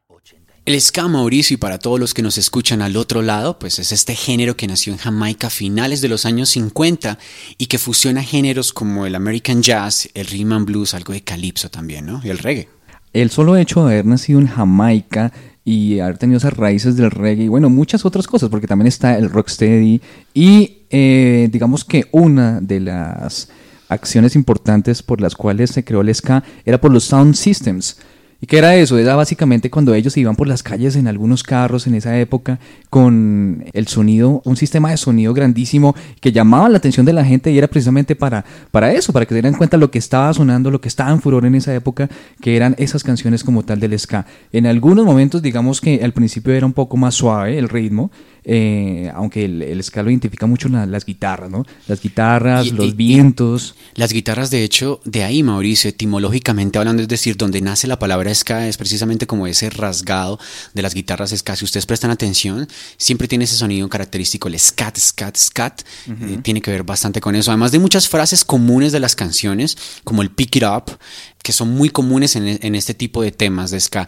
El 0.65 0.79
ska, 0.79 1.09
Mauricio, 1.09 1.55
y 1.55 1.57
para 1.57 1.77
todos 1.77 1.99
los 1.99 2.13
que 2.13 2.21
nos 2.21 2.37
escuchan 2.37 2.81
al 2.81 2.95
otro 2.95 3.21
lado, 3.21 3.59
pues 3.59 3.79
es 3.79 3.91
este 3.91 4.15
género 4.15 4.55
que 4.55 4.65
nació 4.65 4.93
en 4.93 4.99
Jamaica 4.99 5.47
a 5.47 5.49
finales 5.49 5.99
de 5.99 6.07
los 6.07 6.25
años 6.25 6.47
50 6.51 7.19
y 7.57 7.65
que 7.65 7.77
fusiona 7.77 8.23
géneros 8.23 8.71
como 8.71 9.05
el 9.05 9.15
American 9.15 9.61
Jazz, 9.61 10.07
el 10.13 10.25
Rhythm 10.25 10.53
and 10.53 10.65
Blues, 10.65 10.93
algo 10.93 11.11
de 11.11 11.21
calipso 11.21 11.69
también, 11.69 12.05
¿no? 12.05 12.21
Y 12.23 12.29
el 12.29 12.37
reggae. 12.37 12.69
El 13.11 13.29
solo 13.29 13.57
hecho 13.57 13.85
de 13.85 13.95
haber 13.95 14.05
nacido 14.05 14.39
en 14.39 14.47
Jamaica 14.47 15.33
y 15.65 15.99
haber 15.99 16.17
tenido 16.17 16.37
esas 16.37 16.55
raíces 16.55 16.95
del 16.95 17.11
reggae 17.11 17.43
y 17.43 17.49
bueno, 17.49 17.69
muchas 17.69 18.05
otras 18.05 18.25
cosas, 18.25 18.47
porque 18.47 18.65
también 18.65 18.87
está 18.87 19.17
el 19.17 19.29
rocksteady 19.29 20.01
y 20.33 20.77
eh, 20.89 21.49
digamos 21.51 21.83
que 21.83 22.05
una 22.13 22.61
de 22.61 22.79
las 22.79 23.49
acciones 23.89 24.33
importantes 24.37 25.03
por 25.03 25.19
las 25.19 25.35
cuales 25.35 25.71
se 25.71 25.83
creó 25.83 25.99
el 25.99 26.15
ska 26.15 26.41
era 26.63 26.79
por 26.79 26.93
los 26.93 27.03
sound 27.03 27.35
systems. 27.35 27.97
¿Y 28.43 28.45
qué 28.45 28.57
era 28.57 28.75
eso? 28.75 28.97
Era 28.97 29.15
básicamente 29.15 29.69
cuando 29.69 29.93
ellos 29.93 30.17
iban 30.17 30.35
por 30.35 30.49
las 30.49 30.63
calles 30.63 30.97
en 30.97 31.07
algunos 31.07 31.43
carros 31.43 31.87
en 31.87 31.95
esa 31.95 32.19
época 32.19 32.59
con 32.89 33.63
el 33.71 33.87
sonido, 33.87 34.41
un 34.43 34.57
sistema 34.57 34.91
de 34.91 34.97
sonido 34.97 35.33
grandísimo 35.33 35.95
que 36.19 36.33
llamaba 36.33 36.67
la 36.67 36.75
atención 36.75 37.05
de 37.05 37.13
la 37.13 37.23
gente 37.23 37.53
y 37.53 37.57
era 37.57 37.69
precisamente 37.69 38.17
para, 38.17 38.43
para 38.69 38.91
eso, 38.91 39.13
para 39.13 39.25
que 39.25 39.29
se 39.29 39.35
dieran 39.35 39.53
cuenta 39.53 39.77
lo 39.77 39.89
que 39.91 39.97
estaba 39.97 40.33
sonando, 40.33 40.71
lo 40.71 40.81
que 40.81 40.89
estaba 40.89 41.11
en 41.11 41.21
furor 41.21 41.45
en 41.45 41.55
esa 41.55 41.73
época, 41.73 42.09
que 42.41 42.57
eran 42.57 42.75
esas 42.77 43.01
canciones 43.01 43.45
como 43.45 43.63
tal 43.63 43.79
del 43.79 43.97
ska. 43.97 44.25
En 44.51 44.65
algunos 44.65 45.05
momentos, 45.05 45.41
digamos 45.41 45.79
que 45.79 46.03
al 46.03 46.11
principio 46.11 46.53
era 46.53 46.65
un 46.65 46.73
poco 46.73 46.97
más 46.97 47.15
suave 47.15 47.57
el 47.57 47.69
ritmo, 47.69 48.11
eh, 48.45 49.11
aunque 49.15 49.45
el, 49.45 49.61
el, 49.61 49.83
ska 49.83 50.03
lo 50.03 50.09
identifica 50.09 50.45
mucho 50.45 50.67
la, 50.69 50.85
las 50.85 51.05
guitarras, 51.05 51.49
¿no? 51.49 51.65
Las 51.87 52.01
guitarras, 52.01 52.65
Y- 52.67 52.71
los 52.71 52.87
y- 52.87 52.91
vientos. 52.91 53.75
Las 53.95 54.11
guitarras, 54.11 54.49
de 54.51 54.63
hecho, 54.63 54.99
de 55.05 55.23
ahí, 55.23 55.43
Mauricio, 55.43 55.89
etimológicamente 55.89 56.77
hablando, 56.79 57.01
es 57.01 57.07
decir, 57.07 57.37
donde 57.37 57.61
nace 57.61 57.87
la 57.87 57.99
palabra 57.99 58.33
ska 58.33 58.67
es 58.67 58.77
precisamente 58.77 59.27
como 59.27 59.47
ese 59.47 59.69
rasgado 59.69 60.39
de 60.73 60.81
las 60.81 60.93
guitarras 60.93 61.31
ska. 61.31 61.55
Si 61.55 61.65
ustedes 61.65 61.85
prestan 61.85 62.11
atención, 62.11 62.67
siempre 62.97 63.27
tiene 63.27 63.45
ese 63.45 63.55
sonido 63.55 63.87
característico, 63.89 64.47
el 64.47 64.59
scat, 64.59 64.97
scat, 64.97 65.37
scat. 65.37 65.81
eh, 66.07 66.39
tiene 66.41 66.61
que 66.61 66.71
ver 66.71 66.83
bastante 66.83 67.21
con 67.21 67.35
eso. 67.35 67.51
Además 67.51 67.71
de 67.71 67.79
muchas 67.79 68.09
frases 68.09 68.43
comunes 68.43 68.91
de 68.91 68.99
las 68.99 69.15
canciones, 69.15 69.77
como 70.03 70.21
el 70.21 70.31
pick 70.31 70.55
it 70.57 70.63
up, 70.63 70.97
que 71.41 71.53
son 71.53 71.71
muy 71.71 71.89
comunes 71.89 72.35
en, 72.35 72.47
en 72.61 72.75
este 72.75 72.93
tipo 72.93 73.21
de 73.21 73.31
temas 73.31 73.71
de 73.71 73.79
ska. 73.79 74.07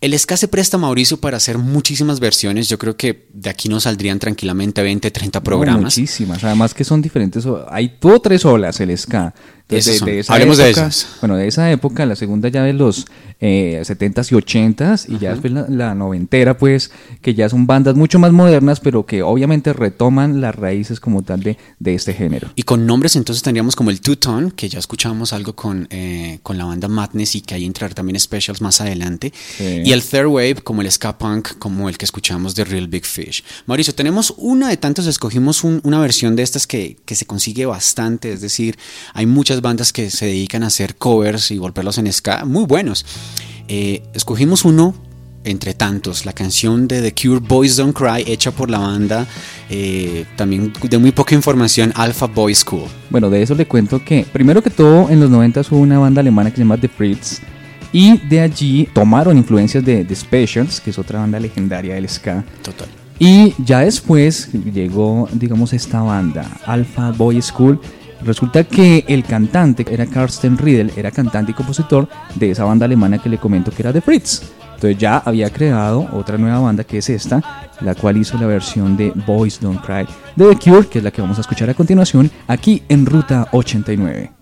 El 0.00 0.16
ska 0.16 0.36
se 0.36 0.46
presta, 0.46 0.78
Mauricio, 0.78 1.16
para 1.16 1.38
hacer 1.38 1.58
muchísimas 1.58 2.20
versiones. 2.20 2.68
Yo 2.68 2.78
creo 2.78 2.96
que 2.96 3.26
de 3.32 3.50
aquí 3.50 3.68
nos 3.68 3.82
saldrían 3.82 4.20
tranquilamente 4.20 4.80
20, 4.80 5.10
30 5.10 5.40
No, 5.40 5.42
programas. 5.42 5.82
muchísimas. 5.98 6.44
Además 6.44 6.72
que 6.72 6.84
son 6.84 7.02
diferentes. 7.02 7.44
o- 7.46 7.66
Hay 7.68 7.96
todo 7.98 8.20
tres 8.20 8.44
olas 8.44 8.78
el 8.80 8.90
Esas 9.76 9.96
son. 9.98 10.08
esa 10.08 10.32
Hablemos 10.32 10.56
de 10.58 10.68
época- 10.70 10.82
ellas. 10.82 11.06
Bueno, 11.20 11.36
de 11.36 11.46
esa 11.48 11.70
época, 11.70 12.06
la 12.06 12.16
segunda 12.16 12.48
ya 12.48 12.62
de 12.62 12.72
los 12.72 13.06
eh, 13.40 13.80
70s 13.84 14.32
y 14.32 14.34
80s, 14.34 15.06
y 15.08 15.18
ya 15.18 15.30
después 15.32 15.52
la, 15.52 15.66
la 15.68 15.94
noventera, 15.94 16.56
pues, 16.58 16.90
que 17.22 17.34
ya 17.34 17.48
son 17.48 17.66
bandas 17.66 17.94
mucho 17.94 18.18
más 18.18 18.32
modernas, 18.32 18.80
pero 18.80 19.04
que 19.06 19.22
obviamente 19.22 19.72
retoman 19.72 20.40
las 20.40 20.54
raíces 20.54 21.00
como 21.00 21.22
tal 21.22 21.40
de, 21.42 21.56
de 21.78 21.94
este 21.94 22.14
género. 22.14 22.48
Y 22.56 22.62
con 22.64 22.86
nombres 22.86 23.14
entonces 23.16 23.42
tendríamos 23.42 23.76
como 23.76 23.90
el 23.90 24.00
Two-Tone, 24.00 24.52
que 24.56 24.68
ya 24.68 24.78
escuchábamos 24.78 25.32
algo 25.32 25.54
con, 25.54 25.86
eh, 25.90 26.38
con 26.42 26.58
la 26.58 26.64
banda 26.64 26.88
Madness 26.88 27.34
y 27.36 27.40
que 27.42 27.54
ahí 27.54 27.64
entrar 27.64 27.94
también 27.94 28.18
specials 28.18 28.60
más 28.60 28.80
adelante. 28.80 29.32
Sí. 29.58 29.82
Y 29.84 29.92
el 29.92 30.02
Third 30.02 30.26
Wave 30.28 30.56
como 30.64 30.82
el 30.82 30.90
ska 30.90 31.16
punk, 31.18 31.58
como 31.58 31.88
el 31.88 31.96
que 31.98 32.04
escuchamos 32.06 32.54
de 32.54 32.64
Real 32.64 32.88
Big 32.88 33.04
Fish. 33.04 33.44
Mauricio, 33.66 33.94
tenemos 33.94 34.34
una 34.36 34.68
de 34.68 34.76
tantos, 34.78 35.06
escogimos 35.06 35.62
un- 35.62 35.80
una 35.84 36.00
versión 36.00 36.34
de 36.36 36.42
estas 36.42 36.66
que, 36.66 36.96
que 37.04 37.14
se 37.14 37.26
consigue 37.26 37.66
bastante, 37.66 38.32
es 38.32 38.40
decir, 38.40 38.76
hay 39.14 39.26
muchas 39.26 39.57
bandas 39.60 39.92
que 39.92 40.10
se 40.10 40.26
dedican 40.26 40.62
a 40.62 40.68
hacer 40.68 40.96
covers 40.96 41.50
y 41.50 41.58
volverlos 41.58 41.98
en 41.98 42.12
ska, 42.12 42.44
muy 42.44 42.64
buenos. 42.64 43.04
Eh, 43.68 44.02
escogimos 44.14 44.64
uno 44.64 44.94
entre 45.44 45.72
tantos, 45.74 46.26
la 46.26 46.32
canción 46.32 46.88
de 46.88 47.00
The 47.00 47.14
Cure 47.14 47.40
Boys 47.40 47.76
Don't 47.76 47.96
Cry, 47.96 48.24
hecha 48.26 48.50
por 48.50 48.70
la 48.70 48.78
banda, 48.78 49.26
eh, 49.70 50.26
también 50.36 50.72
de 50.82 50.98
muy 50.98 51.12
poca 51.12 51.34
información, 51.34 51.92
Alpha 51.94 52.26
Boy 52.26 52.54
School. 52.54 52.84
Bueno, 53.08 53.30
de 53.30 53.42
eso 53.42 53.54
le 53.54 53.66
cuento 53.66 54.04
que, 54.04 54.26
primero 54.30 54.62
que 54.62 54.70
todo, 54.70 55.08
en 55.08 55.20
los 55.20 55.30
90 55.30 55.62
hubo 55.70 55.78
una 55.78 55.98
banda 55.98 56.20
alemana 56.20 56.50
que 56.50 56.56
se 56.56 56.62
llama 56.62 56.76
The 56.76 56.88
Fritz. 56.88 57.40
Y 57.92 58.18
de 58.28 58.40
allí 58.40 58.88
tomaron 58.92 59.38
influencias 59.38 59.82
de 59.84 60.04
The 60.04 60.14
Specials, 60.14 60.80
que 60.80 60.90
es 60.90 60.98
otra 60.98 61.20
banda 61.20 61.40
legendaria 61.40 61.94
del 61.94 62.08
ska. 62.08 62.44
Total. 62.62 62.88
Y 63.18 63.54
ya 63.64 63.80
después 63.80 64.50
llegó, 64.52 65.28
digamos, 65.32 65.72
esta 65.72 66.02
banda, 66.02 66.48
Alpha 66.66 67.10
Boy 67.12 67.40
School. 67.40 67.80
Resulta 68.22 68.64
que 68.64 69.04
el 69.08 69.24
cantante 69.24 69.86
era 69.90 70.06
Carsten 70.06 70.58
Riedel, 70.58 70.92
era 70.96 71.10
cantante 71.10 71.52
y 71.52 71.54
compositor 71.54 72.08
de 72.34 72.50
esa 72.50 72.64
banda 72.64 72.84
alemana 72.86 73.18
que 73.18 73.28
le 73.28 73.38
comento 73.38 73.70
que 73.70 73.82
era 73.82 73.92
The 73.92 74.00
Fritz. 74.00 74.42
Entonces 74.74 74.98
ya 74.98 75.18
había 75.18 75.50
creado 75.50 76.08
otra 76.12 76.38
nueva 76.38 76.60
banda 76.60 76.84
que 76.84 76.98
es 76.98 77.10
esta, 77.10 77.42
la 77.80 77.94
cual 77.94 78.16
hizo 78.16 78.38
la 78.38 78.46
versión 78.46 78.96
de 78.96 79.12
Boys 79.26 79.58
Don't 79.60 79.80
Cry 79.84 80.06
de 80.36 80.54
The 80.54 80.70
Cure, 80.70 80.86
que 80.86 80.98
es 80.98 81.04
la 81.04 81.10
que 81.10 81.20
vamos 81.20 81.38
a 81.38 81.40
escuchar 81.40 81.68
a 81.70 81.74
continuación 81.74 82.30
aquí 82.46 82.82
en 82.88 83.04
Ruta 83.04 83.48
89. 83.52 84.32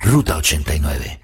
Ruta 0.00 0.36
89. 0.36 1.23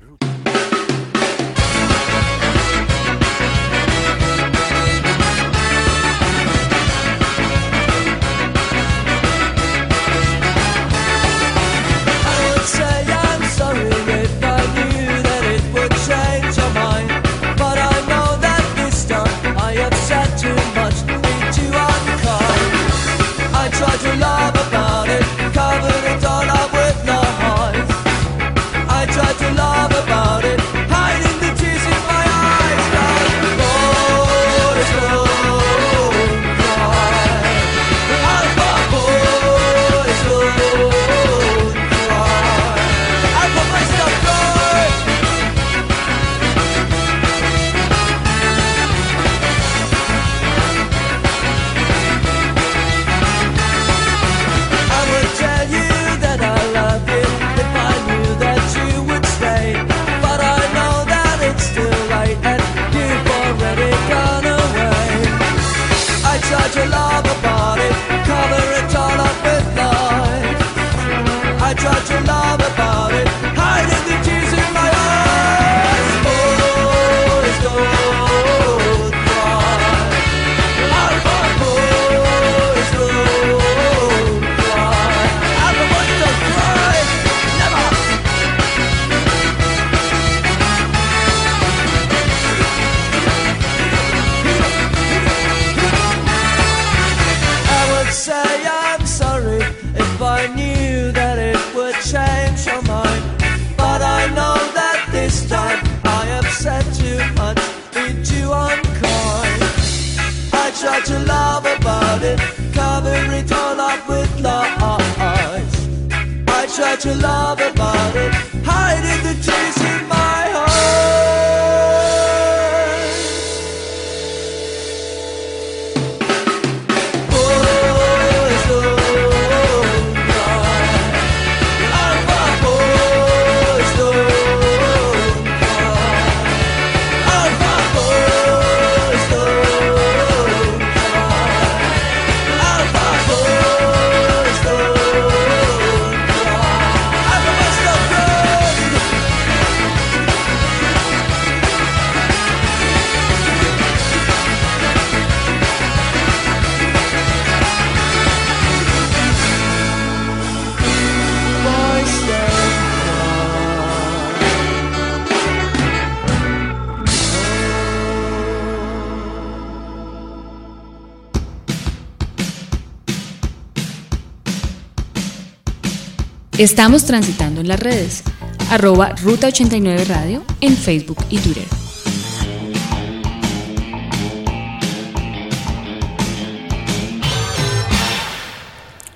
Estamos 176.60 177.06
transitando 177.06 177.62
en 177.62 177.68
las 177.68 177.80
redes. 177.80 178.22
Arroba 178.68 179.14
Ruta 179.16 179.46
89 179.46 180.04
Radio 180.04 180.44
en 180.60 180.76
Facebook 180.76 181.16
y 181.30 181.38
Twitter. 181.38 181.64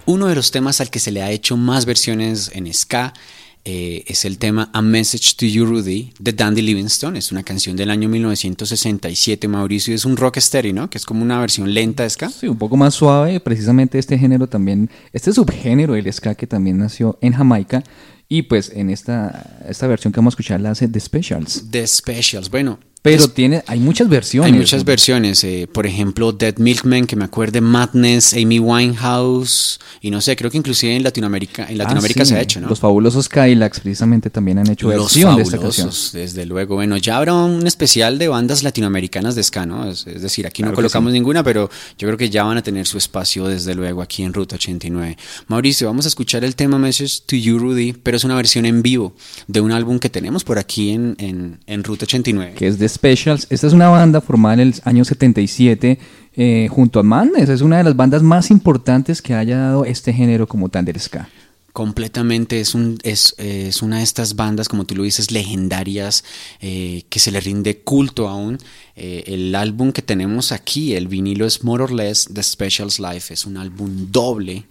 Uno 0.07 0.29
de 0.29 0.35
los 0.35 0.53
temas 0.53 0.81
al 0.81 0.89
que 0.89 0.99
se 0.99 1.11
le 1.11 1.23
ha 1.23 1.31
hecho 1.31 1.59
más 1.59 1.85
versiones 1.85 2.51
en 2.55 2.73
ska 2.73 3.13
eh, 3.67 4.05
es 4.07 4.27
el 4.27 4.37
tema 4.37 4.69
A 4.75 4.83
Message 4.83 5.37
to 5.37 5.47
You 5.47 5.65
Rudy 5.65 6.13
de 6.19 6.35
Dandy 6.35 6.61
Livingstone. 6.61 7.19
Es 7.19 7.33
una 7.33 7.43
canción 7.43 7.77
del 7.77 7.91
año 7.91 8.11
1967, 8.11 9.49
Mauricio. 9.49 9.95
Es 9.95 10.05
un 10.05 10.19
rock 10.19 10.37
estéreo, 10.37 10.75
¿no? 10.75 10.91
Que 10.91 10.99
es 10.99 11.07
como 11.07 11.23
una 11.23 11.41
versión 11.41 11.73
lenta 11.73 12.03
de 12.03 12.11
ska. 12.11 12.29
Sí, 12.29 12.47
un 12.47 12.59
poco 12.59 12.77
más 12.77 12.95
suave. 12.95 13.41
Precisamente 13.41 13.99
este 13.99 14.19
género 14.19 14.49
también, 14.49 14.91
este 15.15 15.33
subgénero 15.33 15.95
del 15.95 16.13
ska 16.13 16.35
que 16.35 16.47
también 16.47 16.77
nació 16.77 17.19
en 17.23 17.33
Jamaica. 17.33 17.83
Y 18.29 18.43
pues 18.43 18.71
en 18.75 18.91
esta, 18.91 19.65
esta 19.67 19.87
versión 19.87 20.13
que 20.13 20.21
vamos 20.21 20.33
a 20.33 20.35
escuchar 20.35 20.61
la 20.61 20.73
hace 20.73 20.87
The 20.87 21.01
Specials. 21.01 21.71
The 21.71 21.87
Specials. 21.87 22.51
Bueno, 22.51 22.79
Pero 23.05 23.29
tiene, 23.29 23.63
hay 23.67 23.81
muchas 23.81 24.09
versiones. 24.09 24.51
hay 24.51 24.59
muchas 24.59 24.83
versiones. 24.83 25.45
eh, 25.45 25.69
por 25.71 25.87
ejemplo, 25.87 26.33
Dead 26.33 26.57
Milkman, 26.57 27.07
que 27.07 27.17
me 27.17 27.25
acuerde, 27.27 27.61
Madness, 27.61 28.33
Amy 28.33 28.59
Winehouse. 28.59 29.79
Y 30.01 30.11
no 30.11 30.23
sé, 30.23 30.35
creo 30.37 30.51
que 30.51 30.57
inclusive 30.57 30.97
en 30.97 31.03
Latinoamérica, 31.03 31.65
en 31.65 31.75
Ah, 31.75 31.85
Latinoamérica 31.85 32.25
sí. 32.25 32.31
se 32.31 32.37
ha 32.37 32.41
hecho, 32.41 32.61
¿no? 32.61 32.69
Los 32.69 32.81
fabulosos 32.81 33.29
Kylax 33.29 33.81
precisamente 33.81 34.31
también 34.31 34.59
han 34.59 34.71
hecho 34.71 34.89
Los 34.89 34.97
versión 35.15 35.37
de 35.37 35.43
esta 35.43 35.59
canción. 35.59 35.91
desde 36.15 36.47
luego. 36.47 36.77
Bueno, 36.77 36.97
ya 36.97 37.19
habrá 37.19 37.35
un 37.35 37.67
especial 37.67 38.19
de 38.19 38.29
bandas 38.29 38.63
latinoamericanas 38.63 39.35
de 39.35 39.43
ska, 39.43 39.67
¿no? 39.67 39.89
Es, 39.91 40.07
es 40.07 40.23
decir, 40.23 40.47
aquí 40.47 40.63
Claro 40.63 40.73
no 40.73 40.77
colocamos 40.77 41.11
sí. 41.13 41.19
ninguna, 41.19 41.43
pero 41.45 41.69
yo 41.99 42.09
creo 42.09 42.17
que 42.17 42.31
ya 42.31 42.45
van 42.45 42.57
a 42.57 42.63
tener 42.63 42.87
su 42.87 42.97
espacio, 42.97 43.47
desde 43.49 43.75
luego, 43.75 44.01
aquí 44.01 44.23
en 44.23 44.33
Ruta 44.33 44.57
89. 44.57 45.17
Mauricio, 45.49 45.87
vamos 45.89 46.07
a 46.07 46.09
escuchar 46.09 46.43
el 46.43 46.55
tema 46.57 46.79
Message 46.79 47.21
to 47.27 47.37
You, 47.37 47.59
Rudy, 47.59 47.93
pero 47.93 48.17
es 48.17 48.25
una 48.25 48.35
versión 48.35 48.65
en 48.65 48.81
vivo 48.83 49.15
de 49.47 49.61
un 49.61 49.73
álbum 49.73 49.99
que 49.99 50.09
tenemos 50.09 50.43
por 50.43 50.59
aquí 50.59 50.91
en, 50.91 51.17
en, 51.19 51.61
en 51.67 51.85
Ruta 51.85 52.05
89. 52.07 52.55
que 52.57 52.67
es 52.69 52.79
The 52.79 52.94
Specials. 52.95 53.47
Esta 53.51 53.67
es 53.67 53.73
una 53.73 53.89
banda 53.89 54.21
formada 54.21 54.55
en 54.55 54.61
el 54.61 54.75
año 54.85 55.05
77 55.05 55.99
eh, 56.37 56.69
junto 56.71 57.01
a 57.01 57.03
Madness. 57.03 57.49
Es 57.49 57.61
una 57.61 57.79
de 57.79 57.85
las 57.85 57.97
bandas 57.97 58.23
más 58.23 58.51
importantes 58.51 59.21
que 59.21 59.35
haya 59.35 59.59
dado 59.59 59.85
este 59.85 60.13
género 60.13 60.47
como 60.47 60.69
Thunder 60.69 60.99
Ska. 60.99 61.29
Completamente 61.75 62.61
es, 62.61 62.77
un, 62.77 62.99
es, 63.03 63.35
es 63.37 63.83
una 63.83 63.99
de 63.99 64.05
estas 64.05 64.37
bandas, 64.37 64.69
como 64.69 64.85
tú 64.85 64.95
lo 64.95 65.03
dices, 65.03 65.33
legendarias, 65.33 66.23
eh, 66.61 67.03
que 67.09 67.19
se 67.19 67.33
le 67.33 67.41
rinde 67.41 67.79
culto 67.81 68.29
aún. 68.29 68.59
Eh, 68.95 69.25
el 69.27 69.53
álbum 69.57 69.91
que 69.91 70.01
tenemos 70.01 70.53
aquí, 70.53 70.95
el 70.95 71.09
vinilo 71.09 71.45
es 71.45 71.65
More 71.65 71.83
or 71.83 71.91
Less 71.91 72.29
The 72.33 72.45
Specials 72.45 73.01
Life. 73.01 73.35
Es 73.35 73.45
un 73.45 73.57
álbum 73.57 73.91
doble 74.13 74.67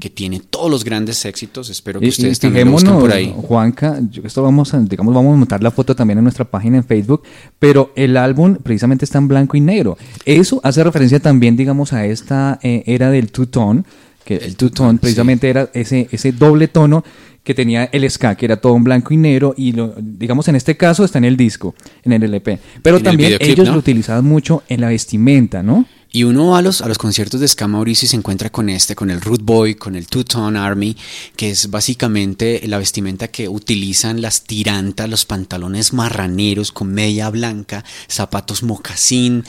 que 0.00 0.10
tiene 0.10 0.40
todos 0.40 0.68
los 0.68 0.82
grandes 0.82 1.24
éxitos. 1.24 1.70
Espero 1.70 2.00
que 2.00 2.06
Y- 2.06 2.08
ustedes 2.08 2.38
y 2.38 2.40
también 2.40 2.66
lo 2.66 2.72
busquen 2.72 2.98
por 2.98 3.12
ahí. 3.12 3.32
Juanca, 3.32 4.00
yo- 4.10 4.22
esto 4.24 4.42
vamos 4.42 4.74
a, 4.74 4.80
digamos, 4.80 5.14
vamos 5.14 5.32
a 5.34 5.36
montar 5.36 5.62
la 5.62 5.70
foto 5.70 5.94
también 5.94 6.18
en 6.18 6.24
nuestra 6.24 6.44
página 6.50 6.78
en 6.78 6.84
Facebook, 6.84 7.22
pero 7.60 7.92
el 7.94 8.16
álbum 8.16 8.56
precisamente 8.56 9.04
está 9.04 9.18
en 9.18 9.28
blanco 9.28 9.56
y 9.56 9.60
negro. 9.60 9.96
Eso 10.24 10.60
hace 10.64 10.82
referencia 10.82 11.20
también, 11.20 11.56
digamos, 11.56 11.92
a 11.92 12.04
esta 12.06 12.58
eh, 12.64 12.82
era 12.86 13.08
del 13.12 13.30
two-tone, 13.30 13.84
que 14.24 14.36
el 14.36 14.56
two-tone 14.56 14.98
precisamente 14.98 15.48
era 15.48 15.70
ese, 15.72 16.08
ese 16.10 16.32
doble 16.32 16.68
tono 16.68 17.04
que 17.42 17.54
tenía 17.54 17.84
el 17.84 18.08
ska, 18.10 18.34
que 18.34 18.44
era 18.44 18.56
todo 18.56 18.76
en 18.76 18.84
blanco 18.84 19.14
y 19.14 19.16
negro, 19.16 19.54
y 19.56 19.72
lo, 19.72 19.94
digamos 19.96 20.46
en 20.48 20.56
este 20.56 20.76
caso 20.76 21.04
está 21.04 21.18
en 21.18 21.24
el 21.24 21.36
disco, 21.36 21.74
en 22.02 22.12
el 22.12 22.22
LP. 22.22 22.58
Pero 22.82 22.96
En 22.96 23.00
el 23.00 23.04
también 23.04 23.28
videoclip, 23.28 23.52
ellos 23.52 23.68
¿no? 23.68 23.72
lo 23.74 23.78
utilizaban 23.78 24.24
mucho 24.24 24.62
en 24.68 24.80
la 24.80 24.88
vestimenta, 24.88 25.62
¿no? 25.62 25.86
Y 26.12 26.24
uno 26.24 26.48
va 26.48 26.58
a 26.58 26.62
los, 26.62 26.82
a 26.82 26.88
los 26.88 26.98
conciertos 26.98 27.40
de 27.40 27.46
Ska 27.46 27.68
Mauricio 27.68 28.06
y 28.06 28.08
se 28.08 28.16
encuentra 28.16 28.50
con 28.50 28.68
este, 28.68 28.96
con 28.96 29.10
el 29.10 29.20
Root 29.20 29.42
Boy, 29.42 29.76
con 29.76 29.94
el 29.94 30.08
Two 30.08 30.24
Tone 30.24 30.58
Army, 30.58 30.96
que 31.36 31.50
es 31.50 31.70
básicamente 31.70 32.60
la 32.66 32.78
vestimenta 32.78 33.28
que 33.28 33.48
utilizan 33.48 34.20
las 34.20 34.42
tirantas, 34.42 35.08
los 35.08 35.24
pantalones 35.24 35.92
marraneros 35.92 36.72
con 36.72 36.92
media 36.92 37.30
blanca, 37.30 37.84
zapatos 38.08 38.64
mocasín, 38.64 39.44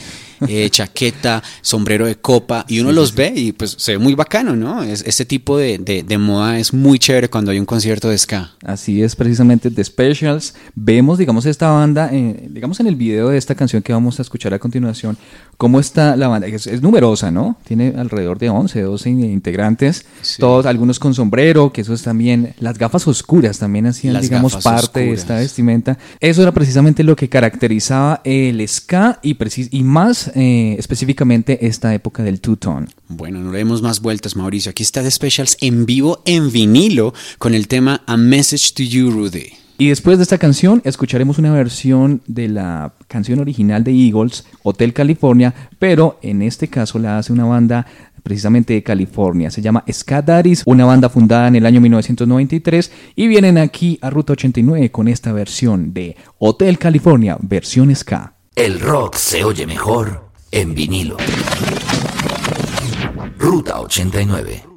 eh, 0.48 0.68
chaqueta, 0.70 1.42
sombrero 1.60 2.06
de 2.06 2.16
copa, 2.16 2.64
y 2.68 2.80
uno 2.80 2.92
los 2.92 3.14
ve 3.14 3.32
y 3.34 3.52
pues 3.52 3.74
se 3.78 3.92
ve 3.92 3.98
muy 3.98 4.14
bacano, 4.14 4.56
¿no? 4.56 4.82
Es, 4.82 5.02
este 5.06 5.24
tipo 5.24 5.56
de, 5.58 5.78
de- 5.78 6.02
de 6.02 6.18
moda 6.18 6.58
es 6.58 6.72
muy 6.72 6.98
chévere 6.98 7.28
cuando 7.30 7.50
hay 7.50 7.58
un 7.58 7.66
concierto 7.66 8.08
de 8.08 8.18
Ska. 8.18 8.52
Así 8.64 9.02
es 9.02 9.16
precisamente 9.16 9.70
The 9.70 9.84
Specials. 9.84 10.54
Vemos, 10.74 11.18
digamos, 11.18 11.46
esta 11.46 11.70
banda, 11.70 12.10
eh, 12.12 12.48
digamos 12.50 12.80
en 12.80 12.86
el 12.86 12.96
video 12.96 13.28
de 13.28 13.38
esta 13.38 13.54
canción 13.54 13.82
que 13.82 13.92
vamos 13.92 14.18
a 14.18 14.22
escuchar 14.22 14.54
a 14.54 14.58
continuación, 14.58 15.16
cómo 15.56 15.78
está 15.80 16.16
la 16.16 16.28
banda. 16.28 16.46
Es, 16.46 16.66
es 16.66 16.82
numerosa, 16.82 17.30
¿no? 17.30 17.56
Tiene 17.66 17.94
alrededor 17.96 18.38
de 18.38 18.48
11, 18.50 18.80
12 18.82 19.10
integrantes, 19.10 20.04
Sí. 20.22 20.36
todos, 20.40 20.66
algunos 20.66 20.98
con 20.98 21.14
sombrero, 21.14 21.72
que 21.72 21.80
eso 21.82 21.94
es 21.94 22.02
también, 22.02 22.54
las 22.58 22.78
gafas 22.78 23.06
oscuras 23.06 23.58
también 23.58 23.86
hacían, 23.86 24.14
Las 24.14 24.22
digamos, 24.22 24.56
parte 24.56 25.00
de 25.00 25.12
esta 25.12 25.36
vestimenta. 25.36 25.98
Eso 26.20 26.42
era 26.42 26.52
precisamente 26.52 27.02
lo 27.04 27.16
que 27.16 27.28
caracterizaba 27.28 28.20
el 28.24 28.66
ska 28.66 29.18
y, 29.22 29.36
y 29.70 29.82
más 29.84 30.31
eh, 30.34 30.76
específicamente 30.78 31.66
esta 31.66 31.94
época 31.94 32.22
del 32.22 32.40
two-tone. 32.40 32.88
Bueno, 33.08 33.40
no 33.40 33.52
le 33.52 33.58
demos 33.58 33.82
más 33.82 34.00
vueltas, 34.00 34.36
Mauricio. 34.36 34.70
Aquí 34.70 34.82
está 34.82 35.02
The 35.02 35.10
Specials 35.10 35.56
en 35.60 35.86
vivo, 35.86 36.22
en 36.24 36.50
vinilo, 36.52 37.14
con 37.38 37.54
el 37.54 37.68
tema 37.68 38.02
A 38.06 38.16
Message 38.16 38.72
to 38.74 38.82
You, 38.82 39.10
Rudy. 39.10 39.52
Y 39.78 39.88
después 39.88 40.18
de 40.18 40.22
esta 40.22 40.38
canción 40.38 40.80
escucharemos 40.84 41.38
una 41.38 41.52
versión 41.52 42.22
de 42.26 42.48
la 42.48 42.94
canción 43.08 43.40
original 43.40 43.82
de 43.82 43.90
Eagles, 43.90 44.44
Hotel 44.62 44.92
California, 44.92 45.54
pero 45.78 46.18
en 46.22 46.42
este 46.42 46.68
caso 46.68 46.98
la 46.98 47.18
hace 47.18 47.32
una 47.32 47.46
banda 47.46 47.86
precisamente 48.22 48.74
de 48.74 48.82
California. 48.82 49.50
Se 49.50 49.62
llama 49.62 49.84
Ska 49.90 50.22
Daddies, 50.22 50.62
una 50.66 50.84
banda 50.84 51.08
fundada 51.08 51.48
en 51.48 51.56
el 51.56 51.66
año 51.66 51.80
1993 51.80 52.92
y 53.16 53.26
vienen 53.26 53.58
aquí 53.58 53.98
a 54.02 54.10
Ruta 54.10 54.34
89 54.34 54.90
con 54.90 55.08
esta 55.08 55.32
versión 55.32 55.92
de 55.92 56.16
Hotel 56.38 56.78
California, 56.78 57.36
versión 57.40 57.94
Ska. 57.94 58.34
El 58.54 58.80
rock 58.80 59.16
se 59.16 59.44
oye 59.44 59.66
mejor 59.66 60.28
en 60.50 60.74
vinilo. 60.74 61.16
Ruta 63.38 63.80
89. 63.80 64.71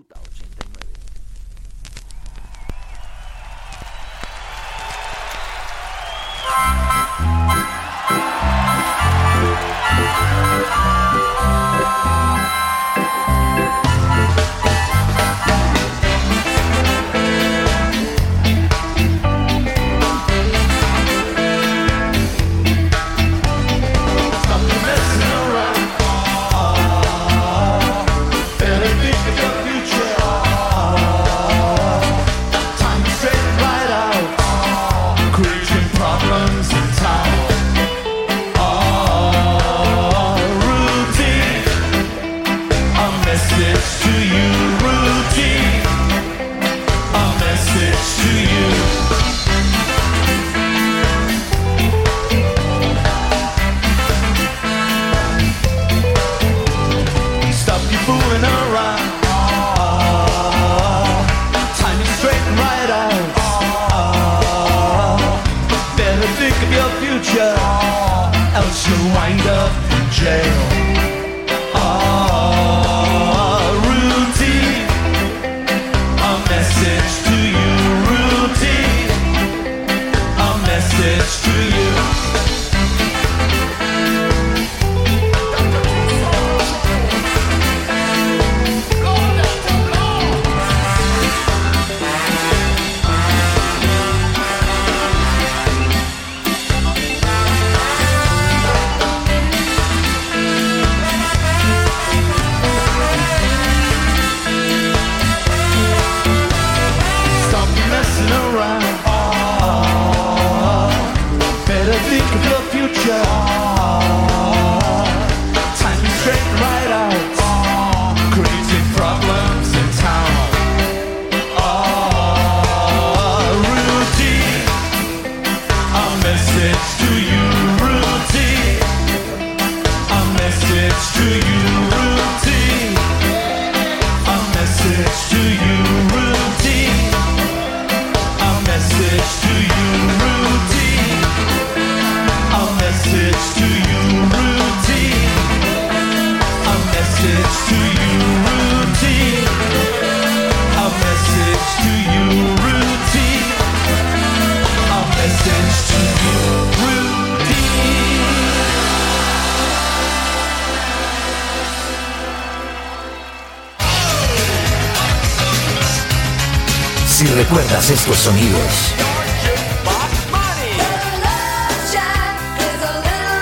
sonidos. 168.17 168.93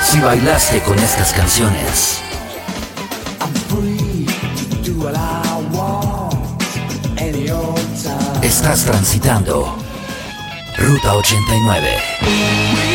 Si 0.10 0.20
bailaste 0.20 0.82
con 0.82 1.00
estas 1.00 1.34
canciones, 1.34 2.22
estás 8.42 8.86
transitando 8.86 9.76
Ruta 10.78 11.14
89. 11.16 12.93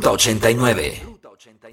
Ruta 0.00 0.12
89. 0.12 1.02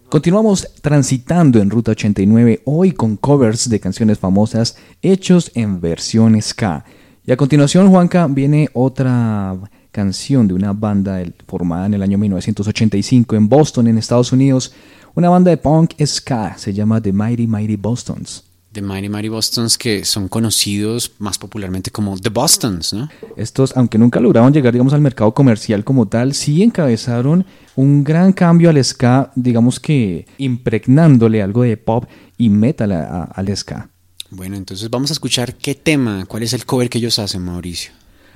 Continuamos 0.10 0.68
transitando 0.82 1.62
en 1.62 1.70
Ruta 1.70 1.92
89 1.92 2.62
hoy 2.66 2.92
con 2.92 3.16
covers 3.16 3.70
de 3.70 3.80
canciones 3.80 4.20
famosas 4.20 4.76
hechos 5.02 5.50
en 5.56 5.80
versiones 5.80 6.54
K. 6.54 6.84
Y 7.26 7.32
a 7.32 7.38
continuación, 7.38 7.90
Juanca, 7.90 8.28
viene 8.28 8.70
otra 8.74 9.56
canción 9.92 10.46
de 10.46 10.56
una 10.56 10.74
banda 10.74 11.24
formada 11.48 11.86
en 11.86 11.94
el 11.94 12.04
año 12.04 12.18
1985 12.18 13.34
en 13.38 13.48
Boston, 13.48 13.88
en 13.88 13.98
Estados 13.98 14.34
Unidos. 14.34 14.74
Una 15.16 15.30
banda 15.30 15.50
de 15.50 15.56
punk 15.56 15.94
ska 16.06 16.58
se 16.58 16.74
llama 16.74 17.00
The 17.00 17.14
Mighty 17.14 17.48
Mighty 17.48 17.78
Bostons. 17.78 18.47
The 18.78 18.84
Mighty 18.84 19.10
Mighty 19.10 19.30
Bostons 19.30 19.76
que 19.76 20.06
son 20.06 20.28
conocidos 20.28 21.12
más 21.18 21.40
popularmente 21.40 21.90
como 21.90 22.16
The 22.16 22.30
Bostons, 22.30 22.94
¿no? 22.94 23.10
Estos, 23.36 23.76
aunque 23.76 23.98
nunca 23.98 24.20
lograron 24.20 24.54
llegar, 24.54 24.72
digamos, 24.72 24.94
al 24.94 25.02
mercado 25.02 25.34
comercial 25.34 25.84
como 25.84 26.08
tal, 26.08 26.36
sí 26.36 26.62
encabezaron 26.62 27.44
un 27.76 28.04
gran 28.04 28.34
cambio 28.34 28.70
al 28.70 28.84
ska, 28.86 29.32
digamos 29.36 29.80
que 29.80 30.28
impregnándole 30.38 31.42
algo 31.42 31.64
de 31.64 31.76
pop 31.76 32.06
y 32.38 32.50
metal 32.50 32.92
a- 32.92 33.04
a- 33.06 33.24
al 33.24 33.58
ska. 33.58 33.90
Bueno, 34.30 34.56
entonces 34.58 34.92
vamos 34.92 35.10
a 35.10 35.14
escuchar 35.14 35.56
qué 35.56 35.74
tema, 35.74 36.26
cuál 36.28 36.44
es 36.44 36.54
el 36.54 36.64
cover 36.66 36.88
que 36.88 37.00
ellos 37.00 37.18
hacen, 37.18 37.42
Mauricio. 37.44 37.94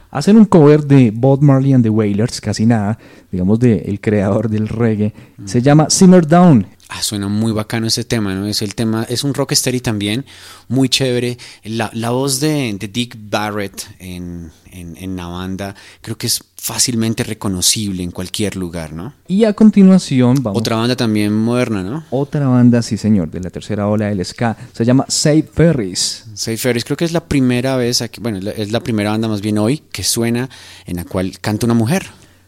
Hacen 0.10 0.38
un 0.38 0.46
cover 0.46 0.84
de 0.84 1.12
Bob 1.14 1.42
Marley 1.44 1.72
and 1.74 1.84
the 1.84 1.90
Wailers, 1.90 2.42
casi 2.42 2.66
nada, 2.66 2.98
digamos, 3.32 3.60
del 3.60 4.00
creador 4.02 4.50
del 4.50 4.68
reggae. 4.68 5.14
Se 5.46 5.62
llama 5.62 5.90
Simmer 5.90 6.26
Down. 6.28 6.66
Ah, 6.94 7.02
suena 7.02 7.30
muy 7.30 7.54
bacano 7.54 7.88
ese 7.88 8.04
tema, 8.04 8.36
¿no? 8.36 8.48
Es 8.48 8.62
el 8.62 8.76
tema, 8.76 9.06
es 9.08 9.24
un 9.24 9.34
rocksteady 9.34 9.80
también, 9.80 10.26
muy 10.68 10.90
chévere. 10.90 11.38
La, 11.64 11.90
la 11.94 12.10
voz 12.10 12.42
de, 12.42 12.76
de 12.78 12.88
Dick 12.90 13.16
Barrett 13.18 13.88
en, 14.00 14.52
en, 14.72 14.98
en 14.98 15.16
la 15.16 15.28
banda 15.28 15.74
creo 16.02 16.18
que 16.18 16.28
es 16.28 16.44
fácilmente 16.58 17.24
reconocible 17.24 18.04
en 18.04 18.12
cualquier 18.12 18.58
lugar, 18.58 18.92
¿no? 18.92 19.14
Y 19.26 19.46
a 19.46 19.54
continuación 19.54 20.44
vamos 20.44 20.60
Otra 20.60 20.76
banda 20.76 20.98
también 20.98 21.34
moderna, 21.34 21.82
¿no? 21.82 22.04
otra 22.10 22.46
banda, 22.50 22.82
sí 22.82 22.98
señor, 22.98 23.32
de 23.32 23.40
la 23.40 23.50
tercera 23.52 23.88
ola 23.88 24.08
del 24.08 24.26
ska. 24.26 24.58
Se 24.74 24.84
llama 24.84 25.06
Save 25.08 25.44
Ferris. 25.44 26.26
Say 26.34 26.58
Ferris, 26.58 26.84
creo 26.84 26.98
que 26.98 27.06
es 27.06 27.14
la 27.14 27.26
primera 27.26 27.78
vez, 27.78 28.02
aquí, 28.02 28.20
bueno, 28.20 28.38
es 28.52 28.74
la 28.74 28.82
primera 28.82 29.12
banda 29.12 29.30
más 29.30 29.40
bien 29.40 29.58
hoy 29.60 29.82
que 29.94 30.04
suena 30.04 30.50
en 30.86 30.98
la 30.98 31.06
cual 31.06 31.40
canta 31.40 31.66
una 31.66 31.74
mujer. 31.74 32.06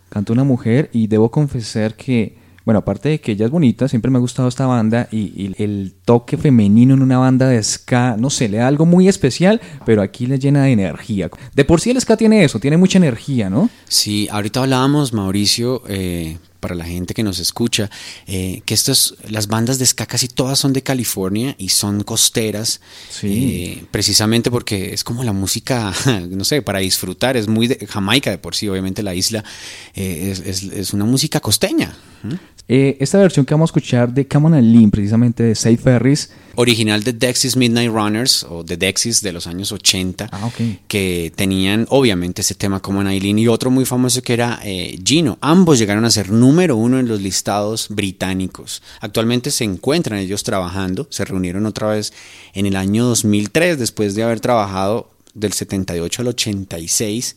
Canta 0.10 0.34
una 0.34 0.44
mujer 0.44 0.90
y 0.92 1.08
debo 1.08 1.32
confesar 1.32 1.96
que, 1.96 2.43
bueno, 2.66 2.80
aparte 2.80 3.10
de 3.10 3.20
que 3.22 3.34
ella 3.34 3.46
es 3.46 3.52
bonita, 3.52 3.88
siempre 3.88 4.10
me 4.10 4.18
ha 4.18 4.22
gustado 4.22 4.48
esta 4.48 4.66
banda 4.66 5.08
y, 5.12 5.18
y 5.36 5.54
el 5.62 5.94
toque 6.06 6.38
femenino 6.38 6.94
en 6.94 7.02
una 7.02 7.18
banda 7.18 7.48
de 7.48 7.62
ska, 7.62 8.16
no 8.18 8.30
sé, 8.30 8.48
le 8.50 8.58
da 8.58 8.68
algo 8.68 8.86
muy 8.86 9.08
especial, 9.08 9.60
pero 9.86 10.02
aquí 10.02 10.26
le 10.28 10.40
llena 10.40 10.64
de 10.64 10.72
energía. 10.72 11.30
De 11.54 11.66
por 11.66 11.82
sí 11.82 11.92
el 11.92 12.00
ska 12.00 12.16
tiene 12.18 12.44
eso, 12.44 12.60
tiene 12.60 12.78
mucha 12.78 12.98
energía, 12.98 13.50
¿no? 13.50 13.70
Sí, 13.88 14.28
ahorita 14.32 14.62
hablábamos, 14.62 15.12
Mauricio, 15.14 15.84
eh, 15.88 16.38
para 16.62 16.76
la 16.76 16.86
gente 16.86 17.14
que 17.14 17.24
nos 17.24 17.40
escucha, 17.40 17.90
eh, 18.26 18.62
que 18.64 18.74
estas, 18.74 19.16
las 19.28 19.48
bandas 19.48 19.80
de 19.80 19.86
ska 19.86 20.06
casi 20.06 20.30
todas 20.30 20.58
son 20.58 20.72
de 20.72 20.82
California 20.82 21.56
y 21.58 21.68
son 21.70 22.04
costeras, 22.04 22.80
Sí. 23.10 23.28
eh, 23.82 23.86
precisamente 23.92 24.50
porque 24.50 24.94
es 24.94 25.04
como 25.04 25.26
la 25.26 25.34
música, 25.34 25.92
no 26.30 26.46
sé, 26.46 26.62
para 26.62 26.80
disfrutar, 26.80 27.36
es 27.36 27.50
muy 27.50 27.68
de 27.68 27.86
Jamaica 27.86 28.30
de 28.30 28.38
por 28.38 28.56
sí, 28.56 28.70
obviamente 28.70 29.04
la 29.04 29.14
isla 29.14 29.44
eh, 29.96 30.30
es, 30.32 30.40
es- 30.40 30.64
es 30.72 30.94
una 30.94 31.04
música 31.04 31.42
costeña. 31.42 31.94
Eh, 32.70 32.98
esta 33.02 33.18
versión 33.18 33.46
que 33.46 33.54
vamos 33.54 33.70
a 33.70 33.72
escuchar 33.72 34.14
de 34.14 34.26
Come 34.26 34.48
on 34.48 34.54
and 34.54 34.74
Lean, 34.74 34.90
precisamente 34.90 35.44
de 35.44 35.54
Save 35.54 35.78
Ferris, 35.78 36.32
Original 36.56 37.04
de 37.04 37.12
Dexys 37.12 37.58
Midnight 37.58 37.92
Runners 37.92 38.46
o 38.50 38.64
de 38.64 38.78
Dexys 38.78 39.22
de 39.22 39.34
los 39.34 39.48
años 39.48 39.72
80, 39.72 40.30
Ah, 40.32 40.50
que 40.88 41.34
tenían 41.36 41.86
obviamente 41.90 42.42
ese 42.42 42.56
tema 42.56 42.80
como 42.80 43.04
Nailin 43.04 43.40
y 43.40 43.48
otro 43.48 43.70
muy 43.70 43.86
famoso 43.86 44.22
que 44.22 44.34
era 44.34 44.60
eh, 44.64 44.98
Gino. 45.04 45.38
Ambos 45.42 45.78
llegaron 45.78 46.06
a 46.06 46.12
ser 46.12 46.32
número 46.32 46.78
uno 46.78 47.00
en 47.00 47.08
los 47.08 47.22
listados 47.22 47.88
británicos. 47.90 48.82
Actualmente 49.02 49.52
se 49.52 49.66
encuentran 49.66 50.20
ellos 50.20 50.44
trabajando, 50.44 51.08
se 51.10 51.26
reunieron 51.26 51.66
otra 51.66 51.90
vez 51.90 52.14
en 52.54 52.66
el 52.66 52.78
año 52.78 53.06
2003 53.06 53.78
después 53.78 54.16
de 54.16 54.24
haber 54.24 54.40
trabajado 54.40 55.10
del 55.34 55.54
78 55.54 56.22
al 56.22 56.28
86. 56.30 57.36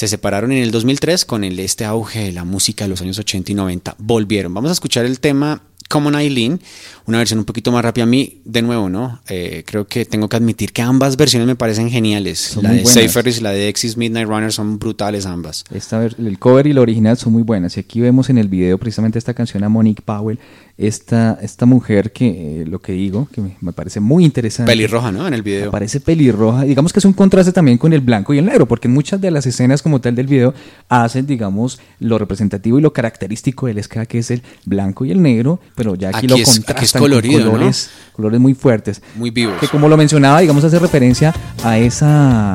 Se 0.00 0.08
separaron 0.08 0.50
en 0.50 0.62
el 0.62 0.70
2003 0.70 1.26
con 1.26 1.44
el 1.44 1.58
este 1.58 1.84
auge 1.84 2.20
de 2.20 2.32
la 2.32 2.44
música 2.44 2.86
de 2.86 2.88
los 2.88 3.02
años 3.02 3.18
80 3.18 3.52
y 3.52 3.54
90. 3.54 3.96
Volvieron. 3.98 4.54
Vamos 4.54 4.70
a 4.70 4.72
escuchar 4.72 5.04
el 5.04 5.20
tema 5.20 5.60
Common 5.88 6.14
Eileen, 6.14 6.60
una 7.06 7.18
versión 7.18 7.40
un 7.40 7.44
poquito 7.44 7.72
más 7.72 7.84
rápida 7.84 8.04
a 8.04 8.06
mí, 8.06 8.40
de 8.44 8.62
nuevo, 8.62 8.88
¿no? 8.88 9.20
Eh, 9.28 9.64
creo 9.66 9.86
que 9.86 10.04
tengo 10.04 10.28
que 10.28 10.36
admitir 10.36 10.72
que 10.72 10.82
ambas 10.82 11.16
versiones 11.16 11.46
me 11.48 11.56
parecen 11.56 11.90
geniales. 11.90 12.38
Son 12.38 12.62
la 12.62 12.72
de. 12.72 12.84
Saferis 12.84 13.38
y 13.38 13.40
la 13.40 13.50
de 13.50 13.68
Exis 13.68 13.96
Midnight 13.96 14.28
Runner 14.28 14.52
son 14.52 14.78
brutales 14.78 15.26
ambas. 15.26 15.64
Esta 15.72 16.04
el 16.04 16.38
cover 16.38 16.66
y 16.66 16.72
la 16.72 16.80
original 16.80 17.16
son 17.16 17.32
muy 17.32 17.42
buenas. 17.42 17.76
Y 17.76 17.80
aquí 17.80 18.00
vemos 18.00 18.30
en 18.30 18.38
el 18.38 18.48
video 18.48 18.78
precisamente 18.78 19.18
esta 19.18 19.34
canción 19.34 19.64
a 19.64 19.68
Monique 19.68 20.02
Powell, 20.02 20.38
esta, 20.78 21.38
esta 21.42 21.66
mujer 21.66 22.12
que, 22.12 22.62
eh, 22.62 22.66
lo 22.66 22.80
que 22.80 22.92
digo, 22.92 23.28
que 23.32 23.40
me, 23.40 23.56
me 23.60 23.72
parece 23.72 24.00
muy 24.00 24.24
interesante. 24.24 24.70
Pelirroja, 24.70 25.10
¿no? 25.10 25.26
En 25.26 25.34
el 25.34 25.42
video. 25.42 25.70
Parece 25.70 26.00
pelirroja. 26.00 26.62
Digamos 26.62 26.92
que 26.92 27.00
es 27.00 27.04
un 27.04 27.12
contraste 27.12 27.52
también 27.52 27.78
con 27.78 27.92
el 27.92 28.00
blanco 28.00 28.32
y 28.32 28.38
el 28.38 28.46
negro, 28.46 28.66
porque 28.66 28.88
muchas 28.88 29.20
de 29.20 29.30
las 29.30 29.46
escenas 29.46 29.82
como 29.82 30.00
tal 30.00 30.14
del 30.14 30.26
video 30.26 30.54
hacen, 30.88 31.26
digamos, 31.26 31.80
lo 31.98 32.18
representativo 32.18 32.78
y 32.78 32.82
lo 32.82 32.92
característico 32.92 33.66
del 33.66 33.82
ska, 33.82 34.06
que 34.06 34.18
es 34.18 34.30
el 34.30 34.42
blanco 34.64 35.04
y 35.04 35.10
el 35.10 35.20
negro, 35.20 35.60
pero 35.74 35.94
ya 35.94 36.08
aquí, 36.08 36.18
Aquí 36.18 36.26
lo 36.28 36.36
es- 36.36 36.42
aquí 36.42 36.50
es 36.58 36.64
contrastan 36.66 37.00
colorido, 37.02 37.34
con 37.38 37.44
¿no? 37.44 37.50
colores, 37.52 37.90
colores 38.12 38.40
muy 38.40 38.54
fuertes. 38.54 39.02
Muy 39.14 39.30
vivos. 39.30 39.54
Que 39.60 39.68
como 39.68 39.88
lo 39.88 39.96
mencionaba, 39.96 40.40
digamos, 40.40 40.62
hace 40.64 40.78
referencia 40.78 41.34
a 41.64 41.78
esa 41.78 42.54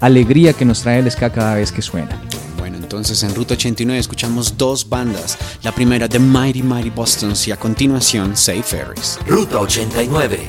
alegría 0.00 0.52
que 0.52 0.64
nos 0.64 0.80
trae 0.82 0.98
el 1.00 1.10
ska 1.10 1.30
cada 1.30 1.54
vez 1.54 1.72
que 1.72 1.82
suena. 1.82 2.20
Bueno, 2.58 2.76
entonces 2.78 3.22
en 3.22 3.34
Ruta 3.34 3.54
89 3.54 3.98
escuchamos 4.00 4.56
dos 4.58 4.88
bandas. 4.88 5.38
La 5.62 5.72
primera, 5.72 6.08
The 6.08 6.18
Mighty 6.18 6.62
Mighty 6.62 6.90
Bostons, 6.90 7.46
y 7.48 7.52
a 7.52 7.56
continuación, 7.56 8.36
Say 8.36 8.62
Ferris. 8.62 9.18
Ruta 9.26 9.58
89. 9.60 10.48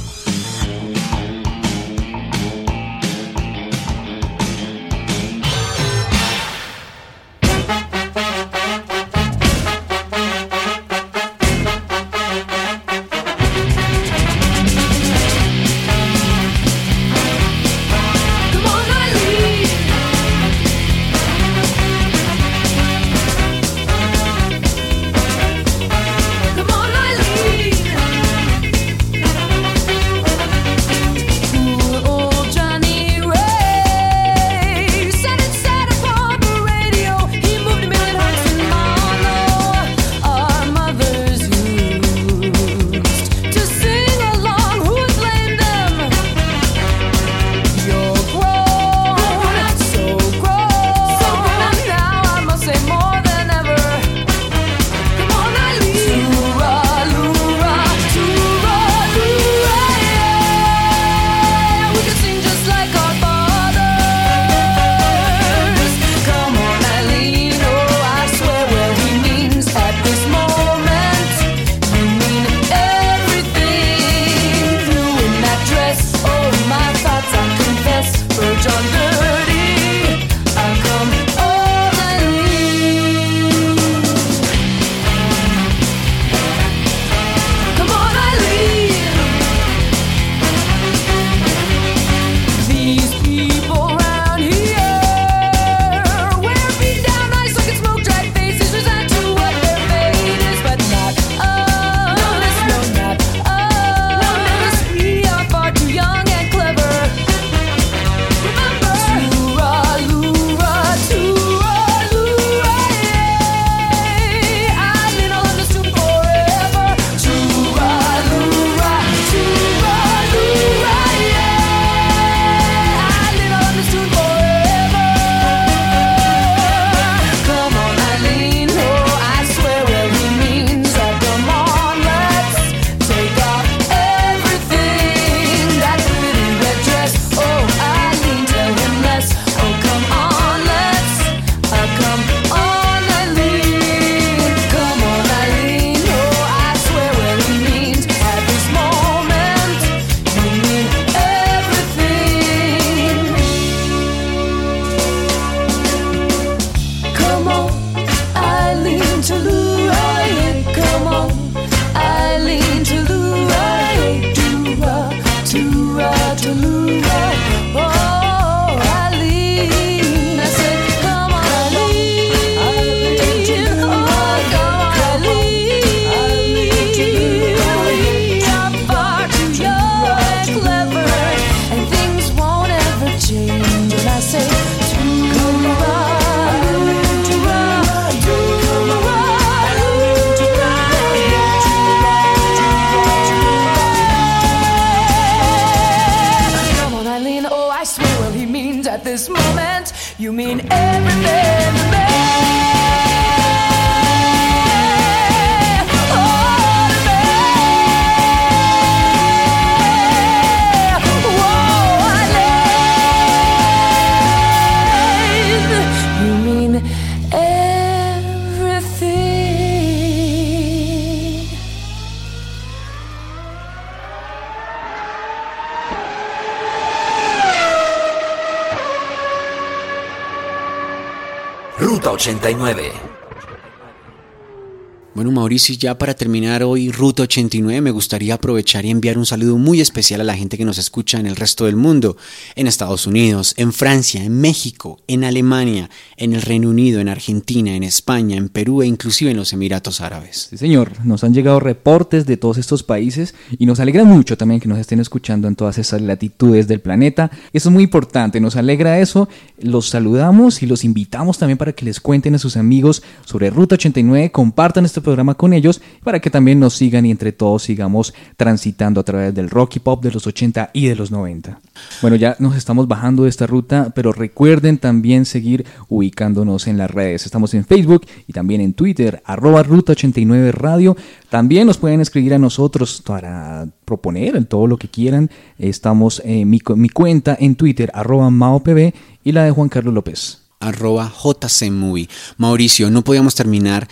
Mauricio, 235.41 235.73
ya 235.73 235.97
para 235.97 236.13
terminar 236.13 236.61
hoy 236.61 236.91
Ruta 236.91 237.23
89, 237.23 237.81
me 237.81 237.89
gustaría 237.89 238.35
aprovechar 238.35 238.85
y 238.85 238.91
enviar 238.91 239.17
un 239.17 239.25
saludo 239.25 239.57
muy 239.57 239.81
especial 239.81 240.21
a 240.21 240.23
la 240.23 240.35
gente 240.35 240.55
que 240.55 240.65
nos 240.65 240.77
escucha 240.77 241.19
en 241.19 241.25
el 241.25 241.35
resto 241.35 241.65
del 241.65 241.75
mundo, 241.75 242.15
en 242.55 242.67
Estados 242.67 243.07
Unidos, 243.07 243.55
en 243.57 243.73
Francia, 243.73 244.23
en 244.23 244.39
México, 244.39 244.99
en 245.07 245.23
Alemania, 245.23 245.89
en 246.15 246.33
el 246.33 246.43
Reino 246.43 246.69
Unido, 246.69 246.99
en 246.99 247.09
Argentina, 247.09 247.75
en 247.75 247.81
España, 247.81 248.37
en 248.37 248.49
Perú 248.49 248.83
e 248.83 248.85
inclusive 248.85 249.31
en 249.31 249.37
los 249.37 249.51
Emiratos 249.51 249.99
Árabes. 249.99 250.51
Señor, 250.53 251.03
nos 251.05 251.23
han 251.23 251.33
llegado 251.33 251.59
reportes 251.59 252.27
de 252.27 252.37
todos 252.37 252.59
estos 252.59 252.83
países 252.83 253.33
y 253.57 253.65
nos 253.65 253.79
alegra 253.79 254.03
mucho 254.03 254.37
también 254.37 254.61
que 254.61 254.69
nos 254.69 254.77
estén 254.77 254.99
escuchando 254.99 255.47
en 255.47 255.55
todas 255.55 255.79
esas 255.79 256.01
latitudes 256.01 256.67
del 256.67 256.81
planeta. 256.81 257.31
Eso 257.51 257.69
es 257.69 257.73
muy 257.73 257.85
importante, 257.85 258.39
nos 258.39 258.57
alegra 258.57 258.99
eso. 258.99 259.27
Los 259.59 259.89
saludamos 259.89 260.61
y 260.61 260.67
los 260.67 260.83
invitamos 260.83 261.39
también 261.39 261.57
para 261.57 261.73
que 261.73 261.85
les 261.85 261.99
cuenten 261.99 262.35
a 262.35 262.37
sus 262.37 262.57
amigos 262.57 263.01
sobre 263.25 263.49
Ruta 263.49 263.73
89, 263.73 264.31
compartan 264.31 264.85
este 264.85 265.01
programa 265.01 265.30
con 265.35 265.53
ellos 265.53 265.81
para 266.03 266.19
que 266.19 266.29
también 266.29 266.59
nos 266.59 266.75
sigan 266.75 267.05
y 267.05 267.11
entre 267.11 267.31
todos 267.31 267.63
sigamos 267.63 268.13
transitando 268.37 269.01
a 269.01 269.03
través 269.03 269.33
del 269.33 269.49
rock 269.49 269.77
y 269.77 269.79
pop 269.79 270.03
de 270.03 270.11
los 270.11 270.27
80 270.27 270.71
y 270.73 270.87
de 270.87 270.95
los 270.95 271.11
90. 271.11 271.59
Bueno, 272.01 272.15
ya 272.15 272.35
nos 272.39 272.55
estamos 272.55 272.87
bajando 272.87 273.23
de 273.23 273.29
esta 273.29 273.47
ruta, 273.47 273.91
pero 273.95 274.11
recuerden 274.11 274.77
también 274.77 275.25
seguir 275.25 275.65
ubicándonos 275.89 276.67
en 276.67 276.77
las 276.77 276.91
redes. 276.91 277.25
Estamos 277.25 277.53
en 277.53 277.65
Facebook 277.65 278.05
y 278.27 278.33
también 278.33 278.61
en 278.61 278.73
Twitter, 278.73 279.21
arroba 279.25 279.63
Ruta 279.63 279.93
89 279.93 280.51
Radio. 280.51 280.95
También 281.29 281.67
nos 281.67 281.77
pueden 281.77 282.01
escribir 282.01 282.33
a 282.33 282.39
nosotros 282.39 283.01
para 283.05 283.67
proponer 283.85 284.43
todo 284.45 284.67
lo 284.67 284.77
que 284.77 284.87
quieran. 284.87 285.29
Estamos 285.57 286.21
en 286.25 286.49
mi, 286.49 286.59
mi 286.75 286.89
cuenta 286.89 287.37
en 287.39 287.55
Twitter, 287.55 287.91
arroba 287.93 288.29
MaoPB 288.29 288.93
y 289.23 289.31
la 289.31 289.43
de 289.43 289.51
Juan 289.51 289.69
Carlos 289.69 289.93
López. 289.93 290.39
arroba 290.59 291.11
JCMovie. 291.11 292.07
Mauricio, 292.37 292.91
no 292.91 293.03
podíamos 293.03 293.35
terminar 293.35 293.87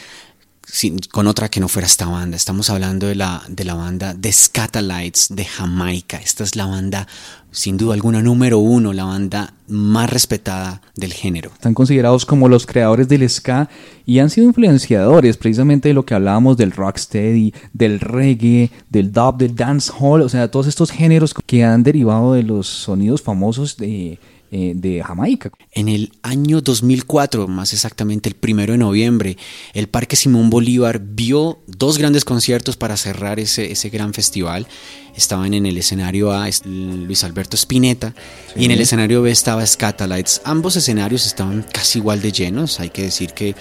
sin- 0.72 1.00
con 1.12 1.28
otra 1.28 1.50
que 1.50 1.60
no 1.60 1.68
fuera 1.68 1.88
esta 1.88 2.06
banda. 2.06 2.38
Estamos 2.38 2.70
hablando 2.70 3.08
de 3.08 3.16
la, 3.16 3.44
de 3.48 3.64
la 3.66 3.74
banda 3.74 4.16
The 4.20 4.32
Scatalites 4.32 5.28
de 5.30 5.46
Jamaica. 5.46 6.18
Esta 6.18 6.44
es 6.44 6.56
la 6.56 6.66
banda, 6.66 7.08
sin 7.52 7.78
duda 7.78 7.94
alguna, 7.96 8.22
número 8.22 8.60
uno, 8.60 8.94
la 8.94 9.06
banda 9.06 9.54
más 9.68 10.10
respetada 10.10 10.82
del 10.96 11.14
género. 11.14 11.52
Están 11.54 11.74
considerados 11.74 12.26
como 12.26 12.48
los 12.48 12.66
creadores 12.66 13.08
del 13.08 13.28
ska 13.30 13.70
y 14.06 14.20
han 14.20 14.30
sido 14.30 14.48
influenciadores 14.48 15.38
precisamente 15.38 15.90
de 15.90 15.94
lo 15.94 16.06
que 16.06 16.14
hablábamos 16.14 16.58
del 16.58 16.72
rocksteady, 16.72 17.54
del 17.74 18.00
reggae, 18.00 18.72
del 18.90 19.12
dub, 19.12 19.38
del 19.38 19.56
dancehall, 19.56 20.22
o 20.22 20.30
sea, 20.30 20.50
todos 20.52 20.68
estos 20.68 20.92
géneros 20.92 21.34
que 21.46 21.64
han 21.64 21.84
derivado 21.84 22.34
de 22.34 22.44
los 22.44 22.68
sonidos 22.68 23.22
famosos 23.22 23.78
de, 23.78 24.20
eh, 24.52 24.74
de 24.76 25.04
Jamaica. 25.04 25.52
En 25.72 25.89
el 25.89 26.12
año 26.24 26.62
2004, 26.62 27.47
más 27.47 27.72
exactamente 27.74 28.30
el 28.30 28.36
primero 28.36 28.72
de 28.72 28.80
noviembre, 28.80 29.38
el 29.74 29.88
Parque 29.88 30.16
Simón 30.16 30.50
Bolívar 30.50 31.00
vio 31.00 31.60
dos 31.68 31.97
grandes 32.00 32.26
conciertos 32.26 32.76
para 32.76 32.97
cerrar 32.97 33.39
ese, 33.39 33.72
ese 33.72 33.89
gran 33.89 34.14
festival. 34.14 34.66
Estaban 35.16 35.54
en 35.54 35.66
el 35.66 35.78
escenario 35.78 36.32
A 36.32 36.50
Luis 36.66 37.24
Alberto 37.24 37.56
Spinetta 37.58 38.16
y 38.56 38.66
en 38.66 38.72
el 38.72 38.82
escenario 38.82 39.22
B 39.22 39.30
estaba 39.30 39.66
Scatalites. 39.66 40.41
Ambos 40.45 40.76
escenarios 40.76 41.28
estaban 41.28 41.64
casi 41.72 42.00
igual 42.00 42.22
de 42.22 42.32
llenos. 42.32 42.80
Hay 42.80 42.89
que 42.89 43.04
decir 43.04 43.34
que 43.34 43.56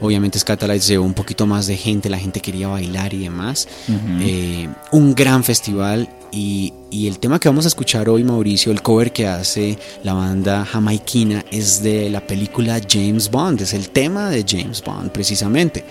obviamente 0.00 0.38
Scatalites 0.38 0.88
llevó 0.88 1.04
un 1.04 1.14
poquito 1.14 1.46
más 1.46 1.66
de 1.66 1.76
gente, 1.76 2.10
la 2.10 2.18
gente 2.18 2.40
quería 2.40 2.68
bailar 2.68 3.14
y 3.14 3.20
demás. 3.20 3.68
Eh, 4.20 4.68
un 4.92 5.14
gran 5.14 5.44
festival 5.44 6.08
y, 6.34 6.72
el 7.06 7.18
tema 7.18 7.38
que 7.38 7.48
vamos 7.48 7.64
a 7.64 7.68
escuchar 7.68 8.08
hoy, 8.08 8.24
Mauricio, 8.24 8.72
el 8.72 8.82
cover 8.82 9.12
que 9.12 9.26
hace 9.26 9.78
la 10.02 10.14
banda 10.14 10.64
jamaiquina 10.64 11.44
es 11.50 11.82
de 11.82 12.08
la 12.08 12.26
película 12.26 12.80
James 12.88 13.30
Bond, 13.30 13.60
es 13.60 13.74
el 13.74 13.90
tema 13.90 14.30
de 14.30 14.44
James 14.46 14.82
Bond 14.82 15.10
precisamente. 15.10 15.84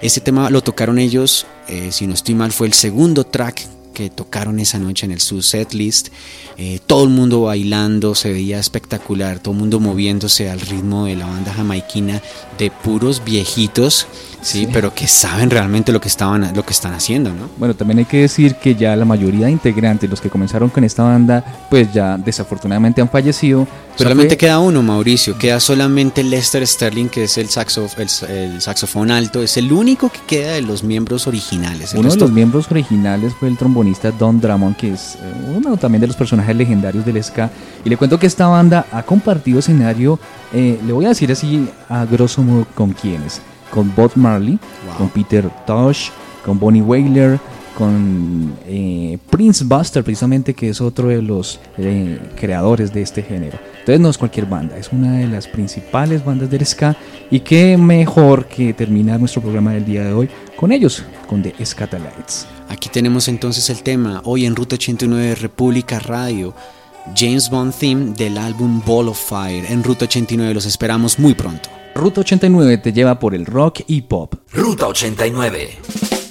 Este 0.00 0.20
tema 0.20 0.50
lo 0.50 0.62
tocaron 0.62 0.98
ellos, 0.98 1.46
eh, 1.68 1.90
si 1.90 2.06
no 2.06 2.14
estoy 2.14 2.34
mal, 2.34 2.52
fue 2.52 2.66
el 2.66 2.72
segundo 2.72 3.24
track 3.24 3.66
que 3.92 4.10
tocaron 4.10 4.58
esa 4.58 4.78
noche 4.78 5.06
en 5.06 5.12
el 5.12 5.20
su 5.20 5.40
list. 5.72 6.08
Eh, 6.56 6.80
todo 6.86 7.04
el 7.04 7.10
mundo 7.10 7.42
bailando, 7.42 8.14
se 8.14 8.32
veía 8.32 8.58
espectacular, 8.58 9.38
todo 9.38 9.54
el 9.54 9.60
mundo 9.60 9.80
moviéndose 9.80 10.50
al 10.50 10.60
ritmo 10.60 11.06
de 11.06 11.16
la 11.16 11.26
banda 11.26 11.52
jamaiquina 11.52 12.20
de 12.58 12.70
puros 12.70 13.22
viejitos, 13.24 14.06
sí, 14.42 14.68
pero 14.72 14.94
que 14.94 15.06
saben 15.06 15.48
realmente 15.48 15.92
lo 15.92 16.00
que 16.00 16.08
estaban, 16.08 16.52
lo 16.54 16.64
que 16.64 16.72
están 16.72 16.92
haciendo, 16.92 17.32
¿no? 17.32 17.48
Bueno, 17.56 17.74
también 17.74 17.98
hay 17.98 18.04
que 18.04 18.18
decir 18.18 18.56
que 18.56 18.74
ya 18.74 18.94
la 18.96 19.04
mayoría 19.04 19.46
de 19.46 19.52
integrantes, 19.52 20.10
los 20.10 20.20
que 20.20 20.28
comenzaron 20.28 20.68
con 20.68 20.84
esta 20.84 21.02
banda, 21.02 21.44
pues 21.70 21.92
ya 21.92 22.18
desafortunadamente 22.18 23.00
han 23.00 23.08
fallecido. 23.08 23.66
Solamente 23.96 24.36
queda 24.36 24.58
uno, 24.58 24.82
Mauricio. 24.82 25.36
Queda 25.38 25.60
solamente 25.60 26.22
Lester 26.24 26.66
Sterling, 26.66 27.08
que 27.08 27.24
es 27.24 27.38
el, 27.38 27.48
saxo, 27.48 27.86
el, 27.96 28.08
el 28.30 28.60
saxofón 28.60 29.10
alto. 29.10 29.42
Es 29.42 29.56
el 29.56 29.72
único 29.72 30.08
que 30.08 30.20
queda 30.26 30.52
de 30.52 30.62
los 30.62 30.82
miembros 30.82 31.26
originales. 31.26 31.92
El 31.92 32.00
Uno 32.00 32.10
de 32.10 32.16
los 32.16 32.32
miembros 32.32 32.70
originales 32.70 33.34
fue 33.38 33.48
el 33.48 33.56
trombonista 33.56 34.10
Don 34.10 34.40
Drummond, 34.40 34.76
que 34.76 34.92
es 34.92 35.16
eh, 35.16 35.54
uno 35.56 35.76
también 35.76 36.00
de 36.00 36.06
los 36.06 36.16
personajes 36.16 36.56
legendarios 36.56 37.04
del 37.04 37.22
ska. 37.22 37.50
Y 37.84 37.90
le 37.90 37.96
cuento 37.96 38.18
que 38.18 38.26
esta 38.26 38.46
banda 38.46 38.86
ha 38.90 39.02
compartido 39.02 39.58
escenario, 39.58 40.18
eh, 40.52 40.80
le 40.84 40.92
voy 40.92 41.04
a 41.04 41.08
decir 41.10 41.30
así 41.30 41.68
a 41.88 42.04
grosso 42.04 42.42
modo 42.42 42.66
con 42.74 42.92
quiénes. 42.92 43.40
Con 43.72 43.92
Bob 43.96 44.12
Marley, 44.14 44.58
Wow. 44.86 44.96
con 44.98 45.08
Peter 45.08 45.50
Tosh, 45.66 46.10
con 46.44 46.58
Bonnie 46.60 46.82
Wailer, 46.82 47.40
con 47.76 48.52
eh, 48.66 49.18
Prince 49.30 49.64
Buster, 49.64 50.04
precisamente, 50.04 50.54
que 50.54 50.68
es 50.68 50.80
otro 50.80 51.08
de 51.08 51.22
los 51.22 51.58
eh, 51.78 52.18
creadores 52.36 52.92
de 52.92 53.02
este 53.02 53.22
género. 53.22 53.58
Entonces 53.80 54.00
no 54.00 54.10
es 54.10 54.18
cualquier 54.18 54.46
banda, 54.46 54.76
es 54.76 54.92
una 54.92 55.12
de 55.18 55.26
las 55.26 55.48
principales 55.48 56.24
bandas 56.24 56.50
del 56.50 56.64
ska. 56.66 56.96
Y 57.30 57.40
qué 57.40 57.76
mejor 57.78 58.46
que 58.46 58.74
terminar 58.74 59.18
nuestro 59.18 59.40
programa 59.42 59.72
del 59.72 59.84
día 59.84 60.04
de 60.04 60.12
hoy 60.12 60.28
con 60.56 60.70
ellos, 60.70 61.02
con 61.26 61.42
The 61.42 61.54
Scatalites. 61.64 62.46
Aquí 62.68 62.88
tenemos 62.88 63.26
entonces 63.28 63.68
el 63.70 63.82
tema. 63.82 64.20
Hoy 64.24 64.44
en 64.46 64.54
Ruta 64.54 64.76
89 64.76 65.28
de 65.28 65.34
República 65.34 65.98
Radio. 65.98 66.54
James 67.16 67.50
Bond 67.50 67.74
Theme 67.74 68.12
del 68.12 68.38
álbum 68.38 68.80
Ball 68.86 69.08
of 69.08 69.18
Fire. 69.18 69.64
En 69.68 69.82
Ruta 69.82 70.04
89 70.04 70.54
los 70.54 70.66
esperamos 70.66 71.18
muy 71.18 71.34
pronto. 71.34 71.68
Ruta 71.94 72.20
89 72.22 72.78
te 72.78 72.92
lleva 72.92 73.18
por 73.18 73.34
el 73.34 73.44
rock 73.46 73.80
y 73.86 74.02
pop. 74.02 74.34
Ruta 74.52 74.88
89. 74.88 76.21